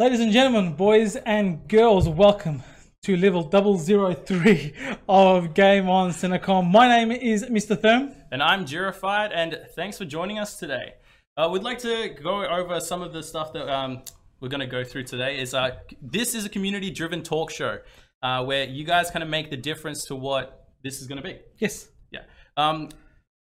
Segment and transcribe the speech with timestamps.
[0.00, 2.62] Ladies and gentlemen, boys and girls, welcome
[3.02, 4.72] to level 003
[5.08, 6.70] of Game on Centrecom.
[6.70, 7.74] My name is Mr.
[7.74, 8.14] Therm.
[8.30, 10.94] And I'm Jurified, and thanks for joining us today.
[11.36, 14.02] Uh, we'd like to go over some of the stuff that um,
[14.40, 15.40] we're going to go through today.
[15.40, 17.78] Is uh, This is a community-driven talk show
[18.22, 21.28] uh, where you guys kind of make the difference to what this is going to
[21.28, 21.40] be.
[21.58, 21.88] Yes.
[22.12, 22.20] Yeah.
[22.56, 22.90] Um,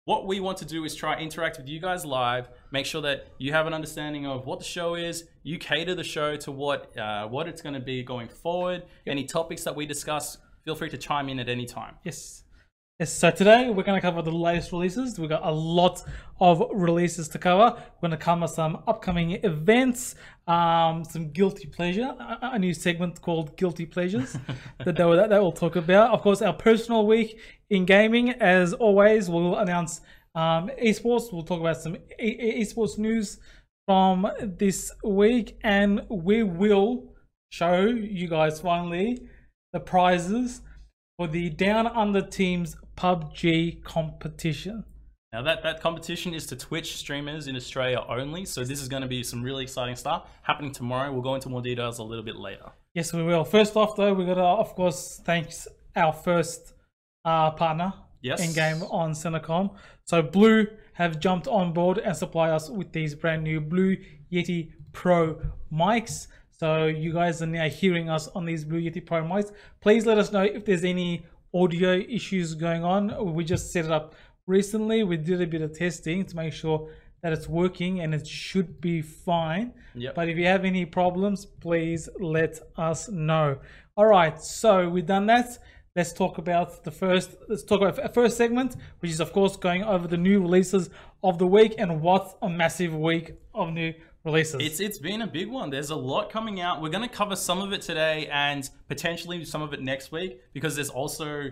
[0.03, 3.27] what we want to do is try interact with you guys live make sure that
[3.37, 6.95] you have an understanding of what the show is you cater the show to what
[6.97, 9.13] uh, what it's going to be going forward yep.
[9.13, 12.43] any topics that we discuss feel free to chime in at any time yes
[13.01, 15.17] Yes, so today we're going to cover the latest releases.
[15.17, 16.03] We've got a lot
[16.39, 17.75] of releases to cover.
[17.75, 20.13] We're going to cover some upcoming events,
[20.45, 24.37] um, some guilty pleasure, a, new segment called Guilty Pleasures
[24.85, 26.11] that, they will, that, that we'll talk about.
[26.11, 27.39] Of course, our personal week
[27.71, 30.01] in gaming, as always, we'll announce
[30.35, 31.33] um, esports.
[31.33, 33.39] We'll talk about some e- esports news
[33.87, 37.13] from this week, and we will
[37.51, 39.27] show you guys finally
[39.73, 40.61] the prizes
[41.17, 44.85] for the Down Under Teams PUBG competition.
[45.33, 49.01] Now that, that competition is to Twitch streamers in Australia only, so this is going
[49.01, 51.11] to be some really exciting stuff happening tomorrow.
[51.11, 52.71] We'll go into more details a little bit later.
[52.93, 53.45] Yes, we will.
[53.45, 56.73] First off, though, we got to, of course, thanks our first
[57.23, 58.45] uh, partner yes.
[58.45, 59.75] in game on Centrecom.
[60.05, 60.67] So Blue
[61.01, 63.97] have jumped on board and supply us with these brand new Blue
[64.31, 65.41] Yeti Pro
[65.71, 66.27] mics.
[66.51, 69.51] So you guys are now hearing us on these Blue Yeti Pro mics.
[69.79, 73.33] Please let us know if there's any audio issues going on.
[73.33, 74.15] We just set it up
[74.47, 75.03] recently.
[75.03, 76.89] We did a bit of testing to make sure
[77.21, 79.73] that it's working and it should be fine.
[79.95, 80.15] Yep.
[80.15, 83.57] But if you have any problems, please let us know.
[83.95, 85.57] All right, so we've done that.
[85.93, 87.35] Let's talk about the first.
[87.49, 90.89] Let's talk about a first segment, which is of course going over the new releases
[91.21, 93.93] of the week and what a massive week of new
[94.23, 94.61] releases.
[94.61, 95.69] It's it's been a big one.
[95.69, 96.81] There's a lot coming out.
[96.81, 100.39] We're going to cover some of it today and potentially some of it next week
[100.53, 101.51] because there's also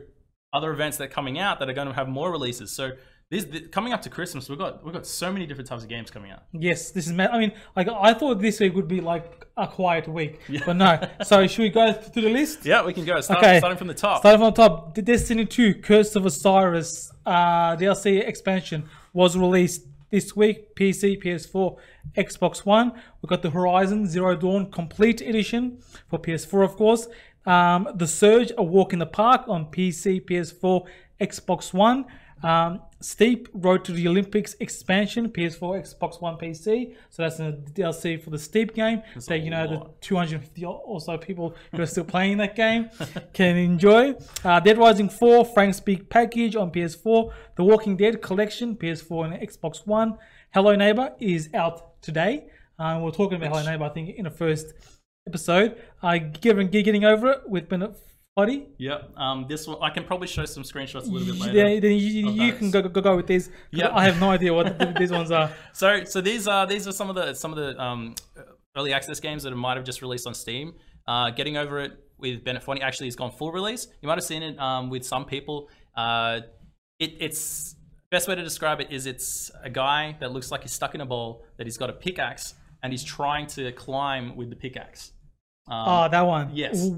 [0.54, 2.72] other events that are coming out that are going to have more releases.
[2.72, 2.92] So
[3.30, 5.90] this, this, coming up to Christmas, we've got we've got so many different types of
[5.90, 6.44] games coming out.
[6.52, 7.12] Yes, this is.
[7.12, 10.62] I mean, like I thought this week would be like a quiet week, yeah.
[10.66, 11.00] but no.
[11.24, 12.66] so should we go through the list?
[12.66, 13.22] Yeah, we can go.
[13.22, 13.60] Start, okay.
[13.60, 14.20] starting from the top.
[14.20, 19.86] Starting from the top, the Destiny 2: Curse of Osiris uh, DLC expansion was released
[20.10, 20.76] this week.
[20.76, 21.78] PC, PS4,
[22.18, 22.94] Xbox One.
[23.22, 27.08] We got the Horizon Zero Dawn Complete Edition for PS4, of course.
[27.46, 30.88] Um, the Surge: A Walk in the Park on PC, PS4,
[31.22, 32.06] Xbox One.
[32.42, 36.96] Um, Steep Road to the Olympics expansion, PS4, Xbox One, PC.
[37.10, 40.02] So that's a DLC for the Steep game that's that you know lot.
[40.02, 42.90] the 250 or so people who are still playing that game
[43.34, 44.16] can enjoy.
[44.44, 47.32] Uh, Dead Rising 4, Frank's Big package on PS4.
[47.56, 50.18] The Walking Dead collection, PS4 and Xbox One.
[50.54, 52.48] Hello Neighbor is out today.
[52.78, 54.74] Uh, we're talking about Hello Neighbor, I think, in the first
[55.26, 55.78] episode.
[56.02, 57.96] Uh, getting, getting over it with Bennett
[58.40, 58.68] Foddy?
[58.78, 59.00] Yeah.
[59.18, 61.58] Um, this one I can probably show some screenshots a little bit later.
[61.58, 63.50] Yeah, then you, you can go, go go with these.
[63.72, 63.90] Yeah.
[63.94, 65.52] I have no idea what these ones are.
[65.74, 68.16] So so these are these are some of the some of the um,
[68.78, 70.74] early access games that might have just released on Steam.
[71.08, 73.88] Uh, getting over it with Bennett Foddy actually has gone full release.
[74.02, 75.70] You might have seen it um, with some people.
[75.96, 76.42] Uh,
[77.00, 77.76] it, it's
[78.12, 81.02] best way to describe it is it's a guy that looks like he's stuck in
[81.02, 85.12] a ball that he's got a pickaxe and he's trying to climb with the pickaxe.
[85.70, 86.50] Um, oh, that one.
[86.54, 86.90] Yes.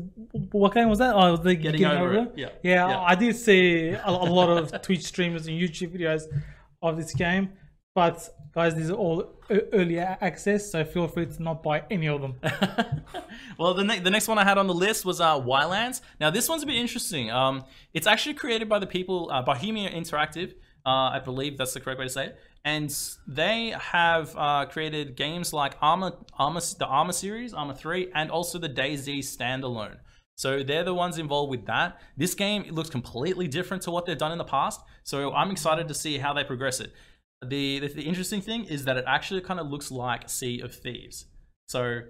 [0.52, 1.14] What game was that?
[1.14, 2.34] Oh, the getting, getting over, over it.
[2.38, 2.50] Yeah.
[2.64, 2.88] yeah.
[2.90, 3.02] yeah.
[3.02, 6.24] I did see a, a lot of Twitch streamers and YouTube videos
[6.82, 7.50] of this game,
[7.94, 12.22] but guys, these are all early access, so feel free to not buy any of
[12.22, 12.36] them.
[13.60, 16.02] well, the, ne- the next one I had on the list was uh, Ylands.
[16.20, 17.30] Now, this one's a bit interesting.
[17.30, 20.54] Um, it's actually created by the people uh, Bohemia Interactive.
[20.86, 22.96] Uh, I believe that's the correct way to say it and
[23.28, 28.60] they have uh, created games like Arma, Arma, the Arma series, Arma 3, and also
[28.60, 29.98] the DayZ standalone.
[30.36, 32.00] So they're the ones involved with that.
[32.18, 34.82] This game looks completely different to what they've done in the past.
[35.04, 36.94] So I'm excited to see how they progress it.
[37.46, 40.74] The, the, the interesting thing is that it actually kind of looks like Sea of
[40.74, 41.26] Thieves.
[41.68, 42.02] So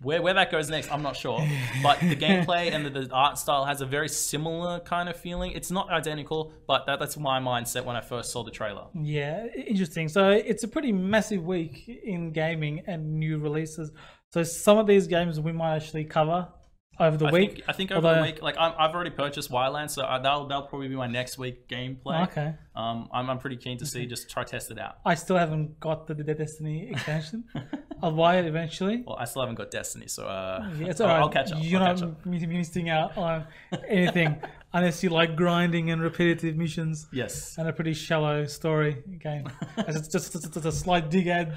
[0.00, 1.46] where, where that goes next, I'm not sure.
[1.82, 5.52] But the gameplay and the, the, art style has a very similar kind of feeling.
[5.52, 8.86] It's not identical, but that, that's my mindset when I first saw the trailer.
[8.94, 10.08] Yeah, interesting.
[10.08, 13.90] So it's a pretty massive week in gaming and new releases.
[14.32, 16.48] So some of these games we might actually cover
[17.00, 17.52] over the I week.
[17.52, 20.18] Think, I think over Although, the week, like i have already purchased Ylands, so I,
[20.18, 22.24] that'll that'll probably be my next week gameplay.
[22.28, 22.54] Okay.
[22.74, 24.98] Um, I'm, I'm pretty keen to see, just try test it out.
[25.04, 27.44] I still haven't got the, the Destiny expansion.
[28.02, 29.02] I'll buy it eventually.
[29.04, 31.18] Well, I still haven't got Destiny, so uh, yeah, it's all right.
[31.18, 31.58] I'll catch up.
[31.60, 33.46] You're I'll not missing out on
[33.88, 34.40] anything
[34.72, 37.06] unless you like grinding and repetitive missions.
[37.12, 37.56] Yes.
[37.58, 39.48] And a pretty shallow story game.
[39.76, 41.54] As it's just, just, just a slight dig At-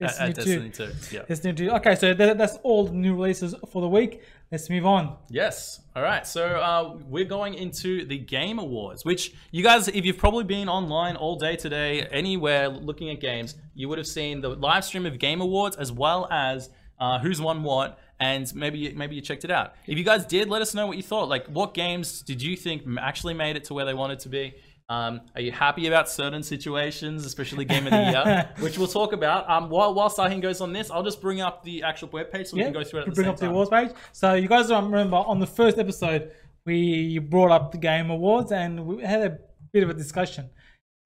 [0.00, 0.68] Destiny at 2.
[0.68, 1.16] Destiny 2.
[1.16, 1.22] Yeah.
[1.22, 1.70] Destiny 2.
[1.70, 4.22] Okay, so that, that's all the new releases for the week.
[4.54, 5.16] Let's move on.
[5.30, 5.80] Yes.
[5.96, 6.24] All right.
[6.24, 10.68] So uh, we're going into the Game Awards, which you guys, if you've probably been
[10.68, 15.06] online all day today, anywhere looking at games, you would have seen the live stream
[15.06, 16.70] of Game Awards as well as
[17.00, 19.74] uh, who's won what, and maybe maybe you checked it out.
[19.88, 21.28] If you guys did, let us know what you thought.
[21.28, 24.54] Like, what games did you think actually made it to where they wanted to be?
[24.88, 29.12] Um, are you happy about certain situations, especially Game of the Year, which we'll talk
[29.14, 29.48] about?
[29.48, 32.56] Um, while while Sahin goes on this, I'll just bring up the actual webpage so
[32.56, 33.02] we can go through it.
[33.02, 33.90] At the bring up the awards page.
[34.12, 36.32] So you guys remember on the first episode
[36.66, 39.38] we brought up the game awards and we had a
[39.72, 40.48] bit of a discussion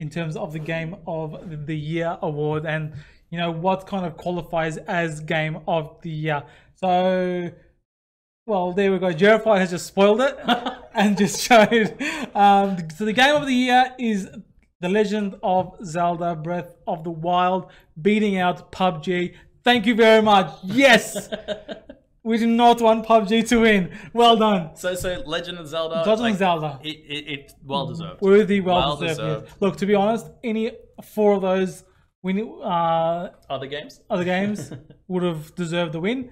[0.01, 2.95] in terms of the game of the year award and
[3.31, 6.43] you know what kind of qualifies as game of the year.
[6.77, 7.51] So
[8.49, 9.13] well, there we go.
[9.13, 10.37] Jerified has just spoiled it
[10.95, 11.97] and just showed.
[12.35, 14.29] Um, so the game of the year is
[14.81, 19.35] The Legend of Zelda: Breath of the Wild, beating out PUBG.
[19.65, 20.51] Thank you very much.
[20.65, 21.29] Yes,
[22.23, 23.97] we did not want PUBG to win.
[24.13, 24.77] Well done.
[24.77, 25.97] So, so Legend of Zelda.
[25.97, 26.81] Legend of like, Zelda.
[26.83, 28.21] It, it, it well deserved.
[28.23, 29.19] Worthy, well, Well deserved.
[29.21, 29.47] deserved.
[29.49, 29.55] yes.
[29.61, 30.73] Look, to be honest, any
[31.05, 31.85] four of those
[32.23, 34.01] win, uh, Other games.
[34.09, 34.73] other games
[35.09, 36.31] would have deserved the win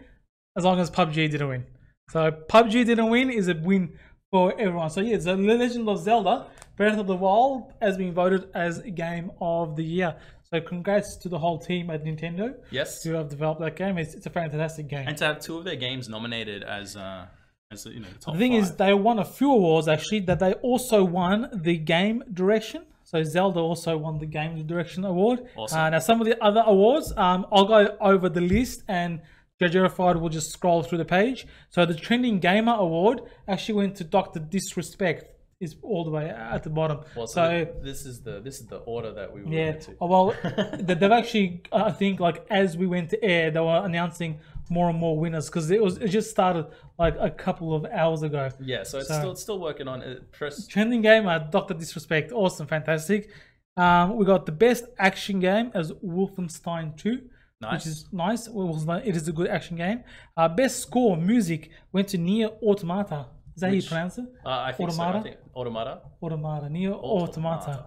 [0.56, 1.64] as long as PUBG didn't win.
[2.08, 3.92] So PUBG didn't win is a win
[4.30, 4.90] for everyone.
[4.90, 9.32] So yeah, The Legend of Zelda Breath of the Wild has been voted as game
[9.40, 10.14] of the year.
[10.44, 13.02] So congrats to the whole team at Nintendo Yes.
[13.02, 13.98] who have developed that game.
[13.98, 15.08] It's, it's a fantastic game.
[15.08, 17.26] And to have two of their games nominated as uh
[17.72, 18.62] as you know the top The thing five.
[18.62, 20.20] is, they won a few awards actually.
[20.20, 22.84] That they also won the game direction.
[23.02, 25.40] So Zelda also won the game direction award.
[25.56, 25.78] Awesome.
[25.80, 29.20] Uh, now some of the other awards, um, I'll go over the list and
[29.60, 31.46] Judgerified will just scroll through the page.
[31.70, 35.32] So the trending gamer award actually went to Doctor Disrespect.
[35.58, 36.98] Is all the way at the bottom.
[37.16, 39.96] Well, so so this is the this is the order that we yeah, into.
[40.02, 40.34] oh, well,
[40.78, 44.38] they- they've actually, I think, like as we went to air, they were announcing
[44.68, 46.66] more and more winners because it was it just started
[46.98, 48.50] like a couple of hours ago.
[48.60, 50.30] Yeah, so it's So- still it's still working on it.
[50.30, 53.30] Press Trending game, Doctor Disrespect, awesome, fantastic.
[53.78, 57.22] Um, we got the best action game as Wolfenstein 2,
[57.60, 57.72] Nice.
[57.72, 58.48] which is nice.
[58.48, 60.04] Wolfenstein, it is a good action game.
[60.36, 63.26] Uh, best score music went to NieR Automata.
[63.54, 64.26] Is that how you pronounce it?
[64.44, 65.02] uh, I think so.
[65.02, 65.22] I Automata?
[65.22, 66.00] think Automata.
[66.22, 67.70] Automata, NieR Automata.
[67.70, 67.86] Automata.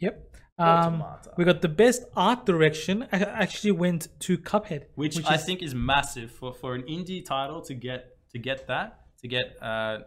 [0.00, 0.30] Yep.
[0.56, 0.66] Um,
[1.02, 1.30] Automata.
[1.36, 5.62] we got the best art direction a- actually went to Cuphead, Which, I is- think
[5.62, 9.98] is massive for, for an indie title to get to get that to get uh,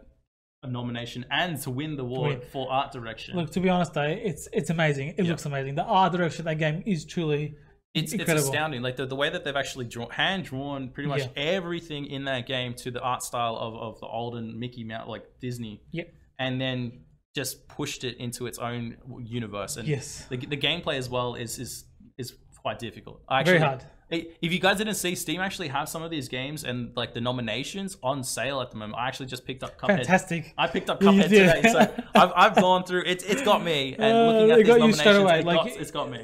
[0.64, 3.36] a nomination and to win the award for art direction.
[3.36, 5.14] Look, to be honest, though, it's it's amazing.
[5.18, 5.76] It looks amazing.
[5.76, 7.54] The art direction of that game is truly
[7.98, 8.82] it's, it's astounding.
[8.82, 11.42] Like the, the way that they've actually drawn hand drawn pretty much Yeah.
[11.56, 15.24] everything in that game to the art style of, of the olden Mickey Mouse like
[15.40, 15.82] Disney.
[15.92, 16.12] Yep.
[16.38, 17.00] And then
[17.34, 19.76] just pushed it into its own universe.
[19.76, 20.26] And Yes.
[20.30, 21.84] the, the gameplay as well is is
[22.16, 23.22] is quite difficult.
[23.28, 23.84] I actually, Very hard.
[24.10, 27.20] If you guys didn't see, Steam actually have some of these games and like the
[27.20, 28.98] nominations on sale at the moment.
[28.98, 29.96] I actually just picked up Cuphead.
[29.98, 30.54] fantastic.
[30.56, 31.78] I picked up Cuphead today, so
[32.14, 33.02] I've, I've gone through.
[33.06, 35.38] It's it's got me, and Uh, looking at it these got you nominations, straight away.
[35.40, 36.18] it Like got, it's got me.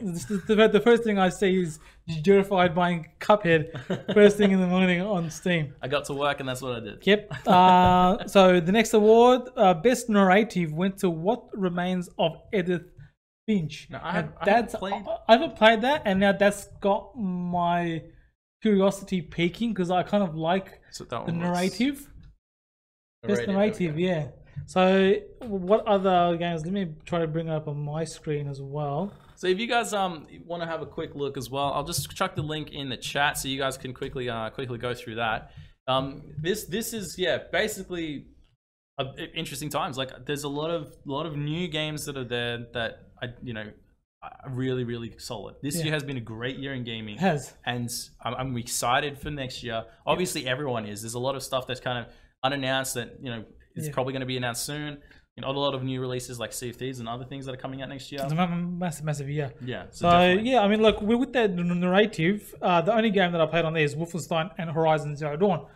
[0.46, 1.78] The, the, first thing I see is
[2.22, 5.74] Jurified buying Cuphead first thing in the morning on Steam.
[5.82, 7.06] I got to work, and that's what I did.
[7.06, 7.46] Yep.
[7.46, 12.82] Uh, so the next award, uh, best narrative, went to What Remains of Edith
[13.46, 13.88] Finch.
[13.90, 18.02] Now, I have- I that's played- I haven't played that, and now that's got my
[18.62, 22.10] curiosity peaking because I kind of like So the narrative.
[23.22, 24.02] Best Narrative, narrative, okay.
[24.02, 24.28] yeah.
[24.66, 25.14] So
[25.46, 26.64] what other games?
[26.64, 29.12] Let me try to bring it up on my screen as well.
[29.36, 32.10] So if you guys um want to have a quick look as well, I'll just
[32.16, 35.16] chuck the link in the chat so you guys can quickly uh quickly go through
[35.16, 35.50] that.
[35.86, 38.26] Um, this this is yeah basically
[38.98, 39.98] uh, interesting times.
[39.98, 43.54] Like there's a lot of lot of new games that are there that I you
[43.54, 43.66] know
[44.48, 45.56] really really solid.
[45.62, 45.84] This Yeah.
[45.84, 47.16] year has been a great year in gaming.
[47.16, 47.52] It has.
[47.66, 47.90] and
[48.22, 49.84] I'm, I'm excited for next year.
[50.06, 51.02] Obviously, everyone is.
[51.02, 52.06] There's a lot of stuff that's kind of
[52.42, 53.44] unannounced that you know
[53.76, 53.92] is Yeah.
[53.92, 54.98] probably going to be announced soon.
[55.36, 57.52] You know, a lot of new releases like Sea of Thieves and other things that
[57.56, 58.20] are coming out next year.
[58.22, 59.52] It's a ma- massive, massive year.
[59.64, 59.86] Yeah.
[59.90, 60.50] So definitely.
[60.52, 63.64] yeah, I mean, look, we're with that narrative, uh, the only game that I played
[63.64, 65.66] on there is Wolfenstein and Horizon Zero Dawn.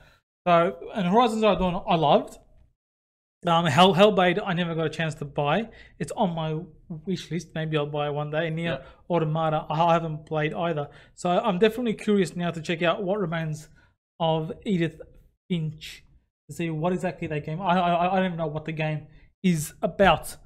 [0.47, 2.38] So and Horizon Zero Dawn, I loved.
[3.47, 5.68] Um, Hell Hellblade, I never got a chance to buy.
[6.00, 6.59] It's on my
[7.07, 7.49] wish list.
[7.54, 8.50] Maybe I'll buy one day.
[8.50, 8.78] NieR Yeah.
[9.09, 10.88] Automata, I haven't played either.
[11.14, 13.68] So I'm definitely curious now to check out what remains
[14.18, 15.00] of Edith
[15.49, 16.02] Finch
[16.49, 17.61] to see what exactly that game.
[17.61, 19.07] I I, I don't even know what the game
[19.45, 20.37] is about.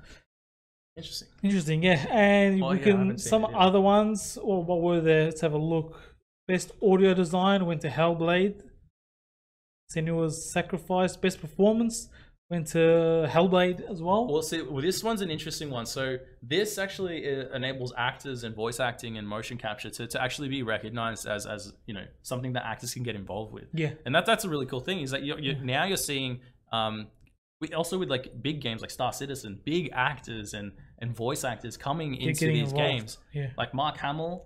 [0.95, 1.29] Interesting.
[1.43, 2.05] Interesting, yeah.
[2.11, 3.59] And Oh, we yeah, can some it yet.
[3.59, 4.37] other ones.
[4.43, 5.25] Well, what were there?
[5.25, 5.99] Let's have a look.
[6.47, 8.61] Best audio design went to Hellblade.
[9.91, 11.17] Senua's Sacrifice.
[11.17, 12.09] Best performance
[12.53, 14.29] Went to Hellblade as well.
[14.31, 15.87] Well, see, well, this one's an interesting one.
[15.87, 20.49] So this actually uh, enables actors and voice acting and motion capture to, to actually
[20.49, 23.69] be recognized as as you know something that actors can get involved with.
[23.73, 23.93] Yeah.
[24.05, 25.01] and that that's a really cool thing.
[25.01, 26.41] Is that you're, you're, now you're seeing
[26.73, 27.07] um,
[27.63, 31.79] we also with like big games like Star Citizen, big actors and and voice actors
[31.79, 32.77] coming into these involved.
[32.77, 33.19] games.
[33.33, 33.49] Yeah.
[33.57, 34.45] Like Mark Hamill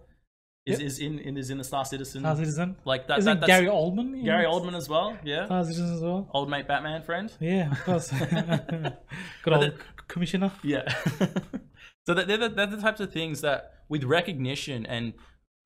[0.67, 0.87] is, Yep.
[0.87, 2.23] is in, in is in the Star Citizen.
[2.23, 2.77] Star Citizen.
[2.85, 3.19] Like that.
[3.19, 4.25] Isn't that that's Gary Oldman?
[4.25, 4.45] Gary?
[4.45, 5.17] Oldman as well.
[5.25, 6.29] Yeah, Star Citizen as well.
[6.35, 7.33] old mate Batman friend.
[7.41, 8.11] Yeah, of course.
[9.43, 9.73] Good old
[10.09, 10.53] commissioner.
[10.63, 10.83] Yeah.
[12.07, 15.13] so that they're the, they're the types of things that with recognition and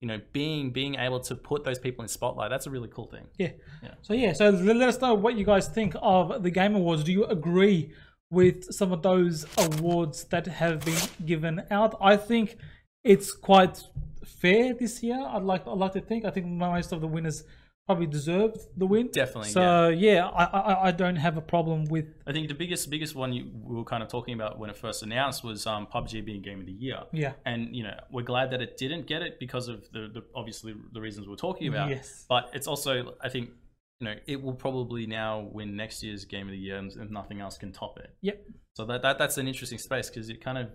[0.01, 3.07] you know being being able to put those people in spotlight, that's a really cool
[3.07, 3.25] thing.
[3.37, 3.51] Yeah.
[3.83, 3.93] Yeah.
[4.01, 7.03] So yeah, so let us know what you guys think of the Game Awards.
[7.03, 7.91] Do you agree
[8.29, 11.95] with some of those awards that have been given out?
[12.01, 12.57] I think
[13.03, 13.83] it's quite
[14.25, 15.19] fair this year.
[15.19, 16.25] I'd like I'd like to think.
[16.25, 17.43] I think most of the winners
[17.85, 19.09] probably deserved the win.
[19.11, 22.89] Definitely, So yeah, I, I I don't have a problem with I think the biggest
[22.89, 25.87] biggest one you, we were kind of talking about when it first announced was um,
[25.87, 26.99] PUBG being Game of the Year.
[27.11, 27.33] yeah.
[27.45, 30.75] And you know we're glad that it didn't get it because of the, the obviously
[30.93, 31.89] the reasons we're talking about.
[31.89, 32.25] Yes.
[32.29, 33.49] But it's also I think
[33.99, 37.11] you know it will probably now win next year's Game of the Year and, and
[37.11, 38.15] nothing else can top it.
[38.21, 38.45] Yep.
[38.73, 40.69] So that, that that's an interesting space because it kind of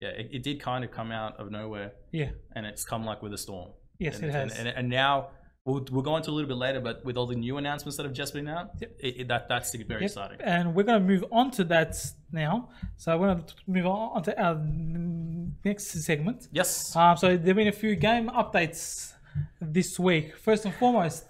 [0.00, 2.30] yeah it, it did kind of come out of nowhere Yeah.
[2.54, 3.70] and it's come like with a storm.
[3.98, 4.58] Yes, and, it has.
[4.58, 5.28] And, and, and now
[5.64, 8.04] we'll, we'll go into a little bit later, but with all the new announcements that
[8.04, 8.90] have just been out, Yep.
[9.00, 10.38] it, it, that that's very Yep, exciting.
[10.42, 11.96] And we're going to move on to that
[12.30, 12.68] now.
[12.98, 14.56] So we're going to move on to our
[15.64, 16.48] next segment.
[16.52, 16.94] Yes.
[16.94, 19.12] Um, so there have been a few game updates
[19.60, 20.36] this week.
[20.36, 21.24] First and foremost,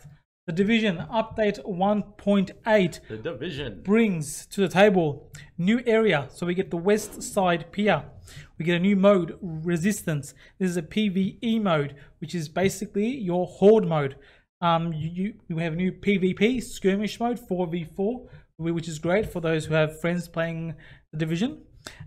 [0.46, 3.82] the Division update 1.8 the division.
[3.82, 6.28] brings to the table new area.
[6.30, 8.04] So we get the West Side Pier.
[8.56, 10.34] We get a new mode, Resistance.
[10.60, 14.16] This is a PVE mode, which is basically your Horde mode.
[14.60, 19.66] Um, you, you, you have new PvP skirmish mode, 4v4, which is great for those
[19.66, 20.76] who have friends playing
[21.10, 21.62] the Division.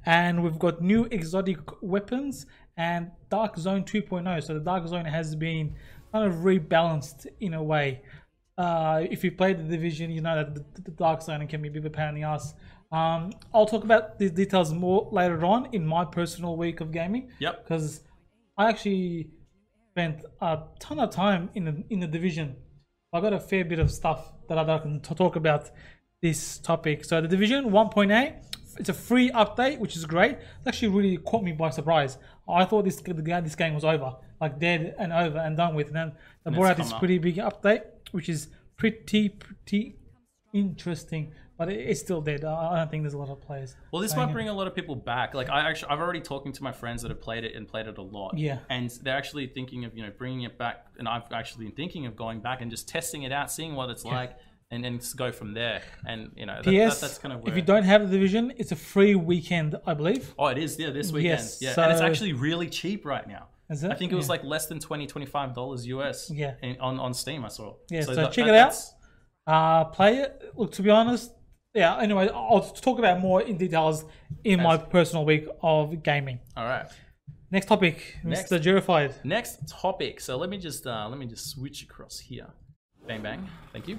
[0.05, 2.45] And we've got new exotic weapons
[2.77, 4.43] and Dark Zone 2.0.
[4.43, 5.75] So the Dark Zone has been
[6.11, 8.01] kind of rebalanced in a way.
[8.59, 11.69] Uh, if you play the division, you know that the, the Dark Zone can be
[11.69, 12.53] a bit of a pain in the ass.
[12.91, 17.31] Um, I'll talk about these details more later on in my personal week of gaming.
[17.39, 17.63] Yep.
[17.63, 18.01] Because
[18.57, 19.29] I actually
[19.91, 22.57] spent a ton of time in the in the division.
[23.13, 25.71] I got a fair bit of stuff that I that I can talk about
[26.21, 27.05] this topic.
[27.05, 28.33] So the division 1.8,
[28.77, 30.31] it's a free update, which is great.
[30.31, 32.17] It actually really caught me by surprise.
[32.47, 35.75] I thought this the game this game was over, like dead and over and done
[35.75, 35.87] with.
[35.87, 36.11] And then
[36.43, 36.99] they brought out this up.
[36.99, 38.47] pretty big update, which is
[38.77, 39.97] pretty pretty
[40.53, 41.33] interesting.
[41.57, 42.45] But it's still dead.
[42.45, 43.75] I don't think there's a lot of players.
[43.91, 44.33] Well, this might it.
[44.33, 45.33] bring a lot of people back.
[45.33, 47.85] Like I actually, I've already talking to my friends that have played it and played
[47.85, 48.37] it a lot.
[48.37, 48.59] Yeah.
[48.69, 52.05] And they're actually thinking of you know bringing it back, and I've actually been thinking
[52.05, 54.37] of going back and just testing it out, seeing what it's like,
[54.71, 55.81] and then go from there.
[56.07, 57.51] And you know, that, that, PS, that's kind of where.
[57.51, 60.33] if you don't have the division, it's a free weekend, I believe.
[60.39, 60.79] Oh, it is.
[60.79, 61.39] Yeah, this weekend.
[61.39, 63.49] Yes, yeah, and it's actually really cheap right now.
[63.69, 63.91] Is it?
[63.91, 64.31] I think it was Yeah.
[64.31, 65.05] like less than 20
[65.53, 66.29] dollars US.
[66.31, 66.55] Yeah.
[66.63, 67.75] in- on on Steam, I saw.
[67.89, 68.75] Yeah, so that- check that- it out.
[69.47, 70.51] Uh, play it.
[70.55, 71.31] Look, to be honest,
[71.73, 71.97] yeah.
[71.97, 74.05] Anyway, I'll talk about more in details
[74.43, 76.39] in my personal week of gaming.
[76.57, 76.87] All right.
[77.51, 78.51] Next topic, Next.
[78.51, 78.61] Mr.
[78.61, 79.15] Jurified.
[79.23, 80.19] Next topic.
[80.21, 82.47] So let me just uh, let me just switch across here.
[83.07, 83.47] Bang bang.
[83.73, 83.97] Thank you.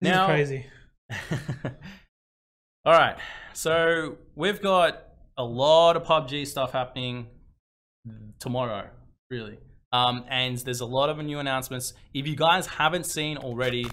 [0.00, 0.66] This Now- is crazy.
[2.84, 3.16] All right.
[3.52, 5.04] So we've got
[5.36, 7.26] a lot of PUBG stuff happening
[8.38, 8.88] tomorrow,
[9.30, 9.58] really.
[9.92, 11.94] Um, and there's a lot of new announcements.
[12.12, 13.86] If you guys haven't seen already,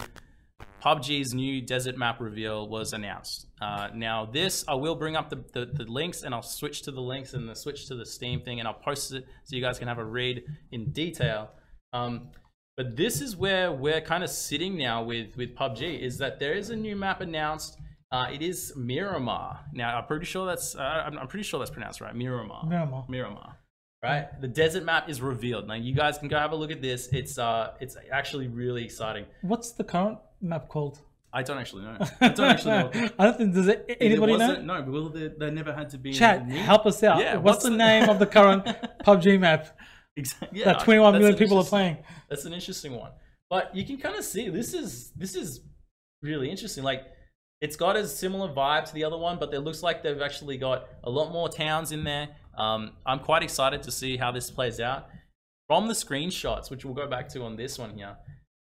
[0.82, 3.46] PUBG's new desert map reveal was announced.
[3.60, 6.90] Uh, now, this I will bring up the, the, the links and I'll switch to
[6.90, 9.62] the links and the switch to the Steam thing and I'll post it so you
[9.62, 11.50] guys can have a read in detail.
[11.92, 12.28] Um,
[12.76, 16.52] but this is where we're kind of sitting now with with PUBG is that there
[16.52, 17.78] is a new map announced.
[18.12, 19.60] Uh, it is Miramar.
[19.72, 22.14] Now, I'm pretty sure that's uh, I'm, I'm pretty sure that's pronounced right.
[22.14, 22.66] Miramar.
[22.66, 23.06] Miramar.
[23.08, 23.55] Miramar.
[24.02, 24.28] Right.
[24.40, 25.66] The desert map is revealed.
[25.66, 27.08] Now, you guys can go have a look at this.
[27.12, 29.26] It's uh, it's actually really exciting.
[29.42, 31.00] What's the current map called?
[31.32, 31.98] I don't actually know.
[32.20, 33.10] I don't actually know.
[33.18, 34.60] I don't think does it, anybody It know.
[34.62, 36.12] No, well, they, there never had to be.
[36.12, 37.20] Chat, help us out.
[37.20, 38.64] Yeah, what's, what's the, name of the current
[39.04, 39.76] PUBG map
[40.16, 40.60] Exactly.
[40.60, 41.98] Yeah, that 21 that's million people are playing?
[42.28, 43.10] That's an interesting one.
[43.50, 45.60] But you can kind of see this is this is
[46.22, 46.82] really interesting.
[46.82, 47.04] Like
[47.60, 50.56] it's got a similar vibe to the other one, but it looks like they've actually
[50.56, 52.28] got a lot more towns in there.
[52.56, 55.08] Um, I'm quite excited to see how this plays out.
[55.68, 58.16] From the screenshots, which we'll go back to on this one here,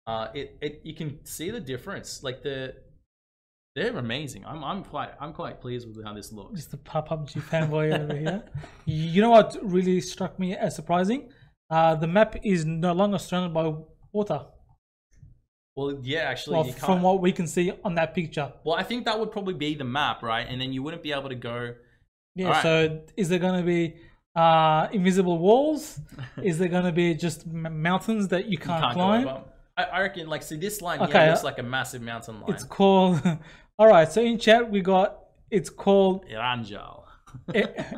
[0.06, 2.22] uh, it, it you can see the difference.
[2.22, 2.74] Like the
[3.74, 4.44] they're amazing.
[4.46, 6.54] I'm I'm quite I'm quite pleased with how this looks.
[6.64, 8.42] Just pu- PUBG fanboy over here.
[8.86, 11.30] You know what really struck me as surprising?
[11.70, 13.74] Uh, the map is no longer surrounded by
[14.12, 14.46] water.
[15.76, 16.84] Well, yeah, actually, Well, you can't.
[16.84, 18.52] from what we can see on that picture.
[18.64, 20.46] well, I think that would probably be the map, right?
[20.48, 21.74] And then you wouldn't be able to go.
[22.34, 22.46] Yeah.
[22.46, 22.62] Alright.
[22.62, 23.96] So is there going to be
[24.34, 26.00] uh, invisible walls?
[26.42, 29.28] is there going to be just m- mountains that you can't, Can't climb?
[29.76, 32.40] I, I reckon, like, see, this line Okay, here looks uh, like a massive mountain
[32.40, 32.52] line.
[32.52, 33.20] It's called.
[33.78, 34.10] All right.
[34.10, 35.18] So in chat we got.
[35.50, 36.26] It's called.
[36.28, 37.02] Erangel.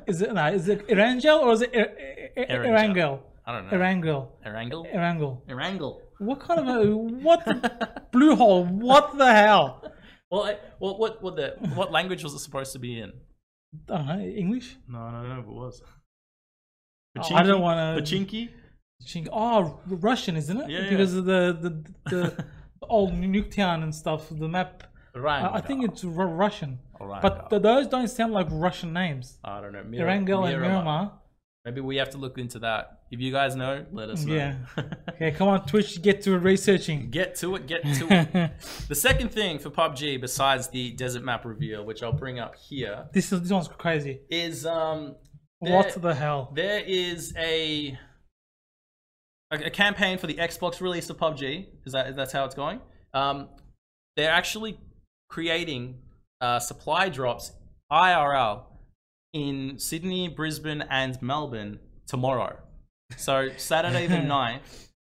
[0.07, 0.47] Is it no?
[0.47, 2.66] Is it Erangel or is it Erangel.
[2.66, 3.21] Erangel?
[3.47, 3.78] I don't know.
[3.78, 4.28] Erangel.
[4.47, 4.95] Erangel?
[4.95, 5.47] Erangel.
[5.47, 6.00] Erangel.
[6.19, 8.64] What kind of a what the blue hole?
[8.64, 9.93] What the hell?
[10.28, 13.12] Well, I, well, what, what the, what language was it supposed to be in?
[13.90, 14.20] I don't know.
[14.20, 14.76] English.
[14.88, 15.82] No, I don't know if it was.
[17.18, 18.50] Oh, I don't wanna- Pachinki?
[19.06, 20.68] Ching- Oh, Russian, isn't it?
[20.68, 20.90] Yeah, yeah.
[20.90, 21.70] Because of the the
[22.11, 22.44] the,
[22.82, 24.28] old Nuketown and stuff.
[24.30, 24.82] The map.
[25.14, 26.78] I, I think it's Ru- Russian.
[27.00, 29.38] Alright, But th- those don't sound like Russian names.
[29.42, 29.82] I don't know.
[29.85, 30.70] Mir- Erangel and Miramar.
[30.70, 31.12] Miramar.
[31.66, 33.00] Maybe we have to look into that.
[33.11, 34.35] If you guys know, let us know.
[34.35, 34.54] Yeah.
[35.16, 37.08] Okay, come on, Twitch, get to researching.
[37.11, 38.50] get to it, get to it.
[38.88, 43.06] the second thing for PUBG, besides the desert map reveal, which I'll bring up here,
[43.14, 44.20] This is this one's crazy.
[44.30, 45.16] is um,
[45.61, 46.52] What the hell?
[46.54, 47.99] there is a,
[49.52, 51.66] a a campaign for the Xbox release of PUBG.
[51.87, 52.80] Is that that's how it's going?
[53.14, 53.49] Um,
[54.16, 54.78] they're actually
[55.30, 55.99] creating
[56.42, 57.52] uh, supply drops
[57.90, 58.64] IRL
[59.33, 62.59] in Sydney, Brisbane, and Melbourne tomorrow.
[63.16, 64.61] So Saturday the 9th.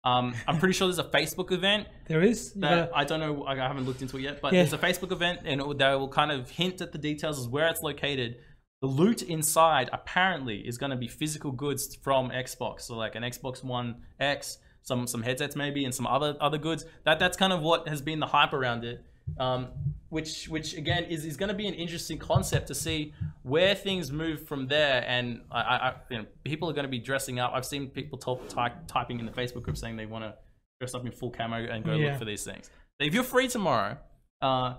[0.03, 2.53] Um, I'm pretty sure there's a Facebook event There is.
[2.53, 3.43] That I don't know.
[3.47, 4.61] I haven't looked into it yet, but Yeah.
[4.61, 7.39] there's a Facebook event, and it, will- they will kind of hint at the details
[7.39, 8.37] as where it's located.
[8.81, 13.23] The loot inside apparently is going to be physical goods from Xbox, so like an
[13.23, 16.85] Xbox One X, some some headsets maybe, and some other other goods.
[17.03, 19.03] That that's kind of what has been the hype around it.
[19.39, 19.67] Um,
[20.09, 23.13] which which again is, is going to be an interesting concept to see
[23.43, 25.03] where things move from there.
[25.07, 27.51] And I, I, you know, people are going to be dressing up.
[27.53, 30.35] I've seen people talk, ty- typing in the Facebook group saying they want to
[30.79, 32.11] dress up in full camo and go Yeah.
[32.11, 32.65] look for these things.
[33.01, 33.97] So if you're free tomorrow,
[34.41, 34.75] uh,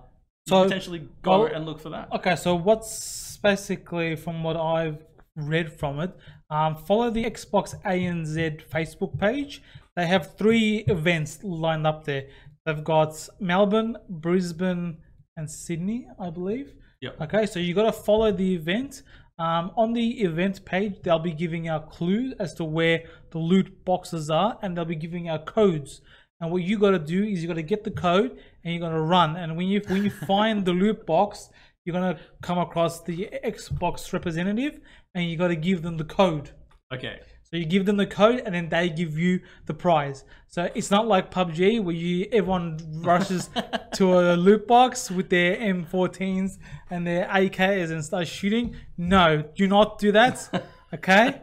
[0.49, 2.11] So, potentially go well- and look for that.
[2.12, 5.03] Okay, so what's basically from what I've
[5.37, 6.17] read from it,
[6.49, 9.61] um, follow the Xbox ANZ Facebook page.
[9.97, 12.26] They have three events lined up there.
[12.67, 14.99] They've got Melbourne, Brisbane,
[15.37, 16.75] and Sydney, I believe.
[17.00, 17.21] Yep.
[17.23, 19.02] Okay, so you got to follow the event.
[19.39, 23.85] Um, on the event page, they'll be giving out clues as to where the loot
[23.85, 26.00] boxes are, and they'll be giving out codes.
[26.41, 28.81] And what you got to do is you got to get the code, and you're
[28.81, 29.37] gonna run.
[29.37, 31.50] And when you when you find the loot box,
[31.85, 34.81] you're gonna come across the Xbox representative,
[35.15, 36.50] and you got to give them the code.
[36.93, 37.21] Okay.
[37.56, 40.25] So you give them the code, and then they give you the prize.
[40.47, 43.49] So it's not like PUBG where you everyone rushes
[43.95, 46.58] to a loot box with their M14s
[46.90, 48.76] and their AKs and starts shooting.
[48.99, 50.64] No, do not do that.
[50.95, 51.40] Okay,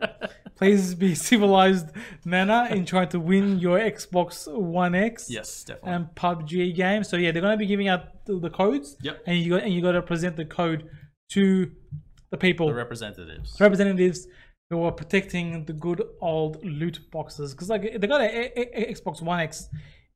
[0.56, 1.88] please be civilized
[2.26, 5.92] manner in trying to win your Xbox One X Yes, definitely.
[5.92, 7.04] and PUBG game.
[7.04, 8.96] So yeah, they're gonna be giving out the, the codes.
[9.02, 9.22] Yep.
[9.28, 10.90] And you got and you got to present the code
[11.34, 11.72] to
[12.32, 13.58] the people the representatives.
[13.60, 14.28] representatives
[14.78, 18.94] who are protecting the good old loot boxes because like they got an a- a-
[18.94, 19.70] Xbox One X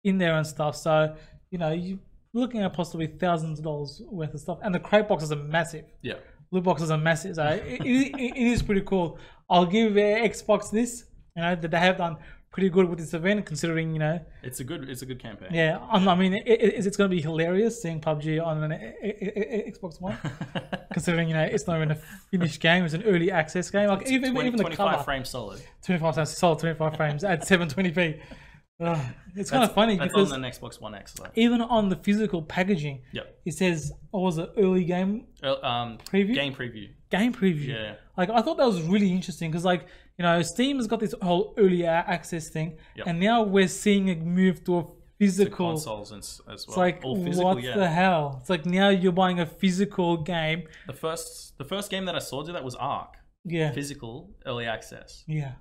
[0.04, 0.76] in there and stuff.
[0.76, 1.15] So
[1.52, 4.80] you know you are looking at possibly thousands of dollars worth of stuff, and the
[4.80, 5.86] crate boxes are massive.
[6.02, 6.15] Yeah.
[6.52, 7.36] Loot boxes are massive.
[7.36, 9.17] So it, it, it is pretty cool.
[9.50, 11.06] I'll give uh, Xbox this.
[11.36, 12.17] You know that they have done
[12.51, 14.89] pretty good with this event, considering you know It's a good.
[14.89, 15.49] It's a good campaign.
[15.53, 15.79] yeah.
[15.91, 18.95] um, I mean, it, it, it's going to be hilarious seeing PUBG on an a-
[19.03, 20.17] a- Xbox One,
[20.93, 21.95] considering you know it's not even a
[22.31, 23.88] finished game; it's an early access game.
[23.89, 25.62] Like even 20, even the 25 cover, frames solid.
[25.86, 28.19] 25 frames, solid 25 frames at 720p.
[28.79, 28.99] Ugh,
[29.36, 31.13] it's kind of funny That's because on the Xbox One X.
[31.13, 31.25] Though.
[31.33, 33.39] even on the physical packaging, Yep.
[33.45, 34.51] it says, "What was it?
[34.55, 36.36] Early game Uh, um, Preview?
[36.36, 36.89] Game preview.
[37.10, 37.95] game preview." Yeah.
[38.15, 41.13] Like I thought that was really interesting because, like, you know, Steam has got this
[41.21, 43.08] whole early access thing, Yep.
[43.08, 44.86] and now we're seeing it move to a
[45.19, 45.69] physical.
[45.71, 46.53] Consoles and as well.
[46.56, 47.75] It's like All physical, what yeah.
[47.75, 48.38] the hell?
[48.41, 50.63] It's like now you're buying a physical game.
[50.88, 54.65] The first, the first game that I saw do that was Ark, Yeah, physical early
[54.65, 55.23] access.
[55.27, 55.53] yeah.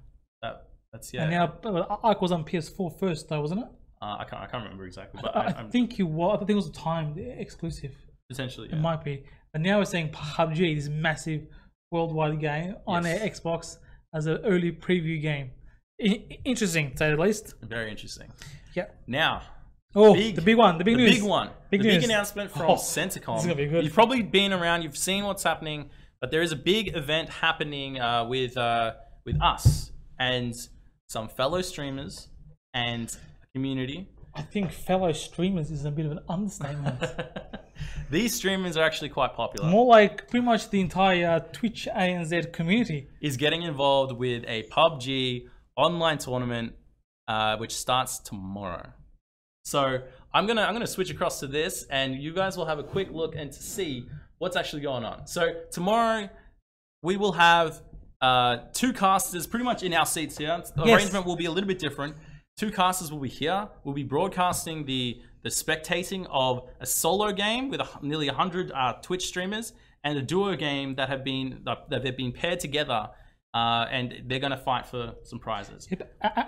[0.42, 1.22] That that's yeah.
[1.22, 3.68] And now Ark was on PS4 first, though, wasn't it?
[4.02, 6.36] uh, I can't I can't remember exactly, but I, I, I think you was.
[6.36, 7.94] I think it was a timed exclusive.
[8.30, 8.68] potentially.
[8.70, 9.24] It might be.
[9.52, 11.46] But now we're seeing PUBG, this massive
[11.90, 13.40] worldwide game on Yes.
[13.40, 13.78] Xbox
[14.16, 15.50] as an early preview game.
[16.02, 17.54] I- interesting, to say the least.
[17.62, 18.28] Very interesting.
[18.74, 18.86] Yeah.
[19.06, 19.42] Now,
[19.98, 21.14] Oh, Big- the big one, the big the news.
[21.14, 21.96] big one, Big the news.
[21.96, 23.36] big announcement from Oh, Centrecom.
[23.36, 23.64] this is gonna be.
[23.84, 25.88] You've probably been around, you've seen what's happening,
[26.20, 28.92] but there is a big event happening uh, with uh,
[29.24, 30.54] with us and
[31.06, 32.28] some fellow streamers
[32.74, 34.06] and a community.
[34.36, 37.02] I think fellow streamers is a bit of an understatement.
[38.10, 39.68] These streamers are actually quite popular.
[39.68, 43.08] More like pretty much the entire Twitch ANZ community.
[43.20, 45.46] is getting involved with a PUBG
[45.76, 46.74] online tournament,
[47.28, 48.92] uh, which starts tomorrow.
[49.64, 50.00] So
[50.32, 53.08] I'm gonna I'm gonna switch across to this, and you guys will have a quick
[53.10, 54.06] look and to see
[54.38, 55.26] what's actually going on.
[55.26, 56.28] So tomorrow
[57.02, 57.82] we will have
[58.20, 60.62] uh, two casters pretty much in our seats here.
[60.76, 61.00] The Yes.
[61.02, 62.16] arrangement will be a little bit different.
[62.56, 63.68] Two casters will be here.
[63.84, 68.94] We'll be broadcasting the the spectating of a solo game with a, nearly 100 uh,
[69.02, 73.10] Twitch streamers and a duo game that have been that they've been paired together,
[73.56, 75.88] uh, and they're going to fight for some prizes.
[75.90, 76.00] Yep,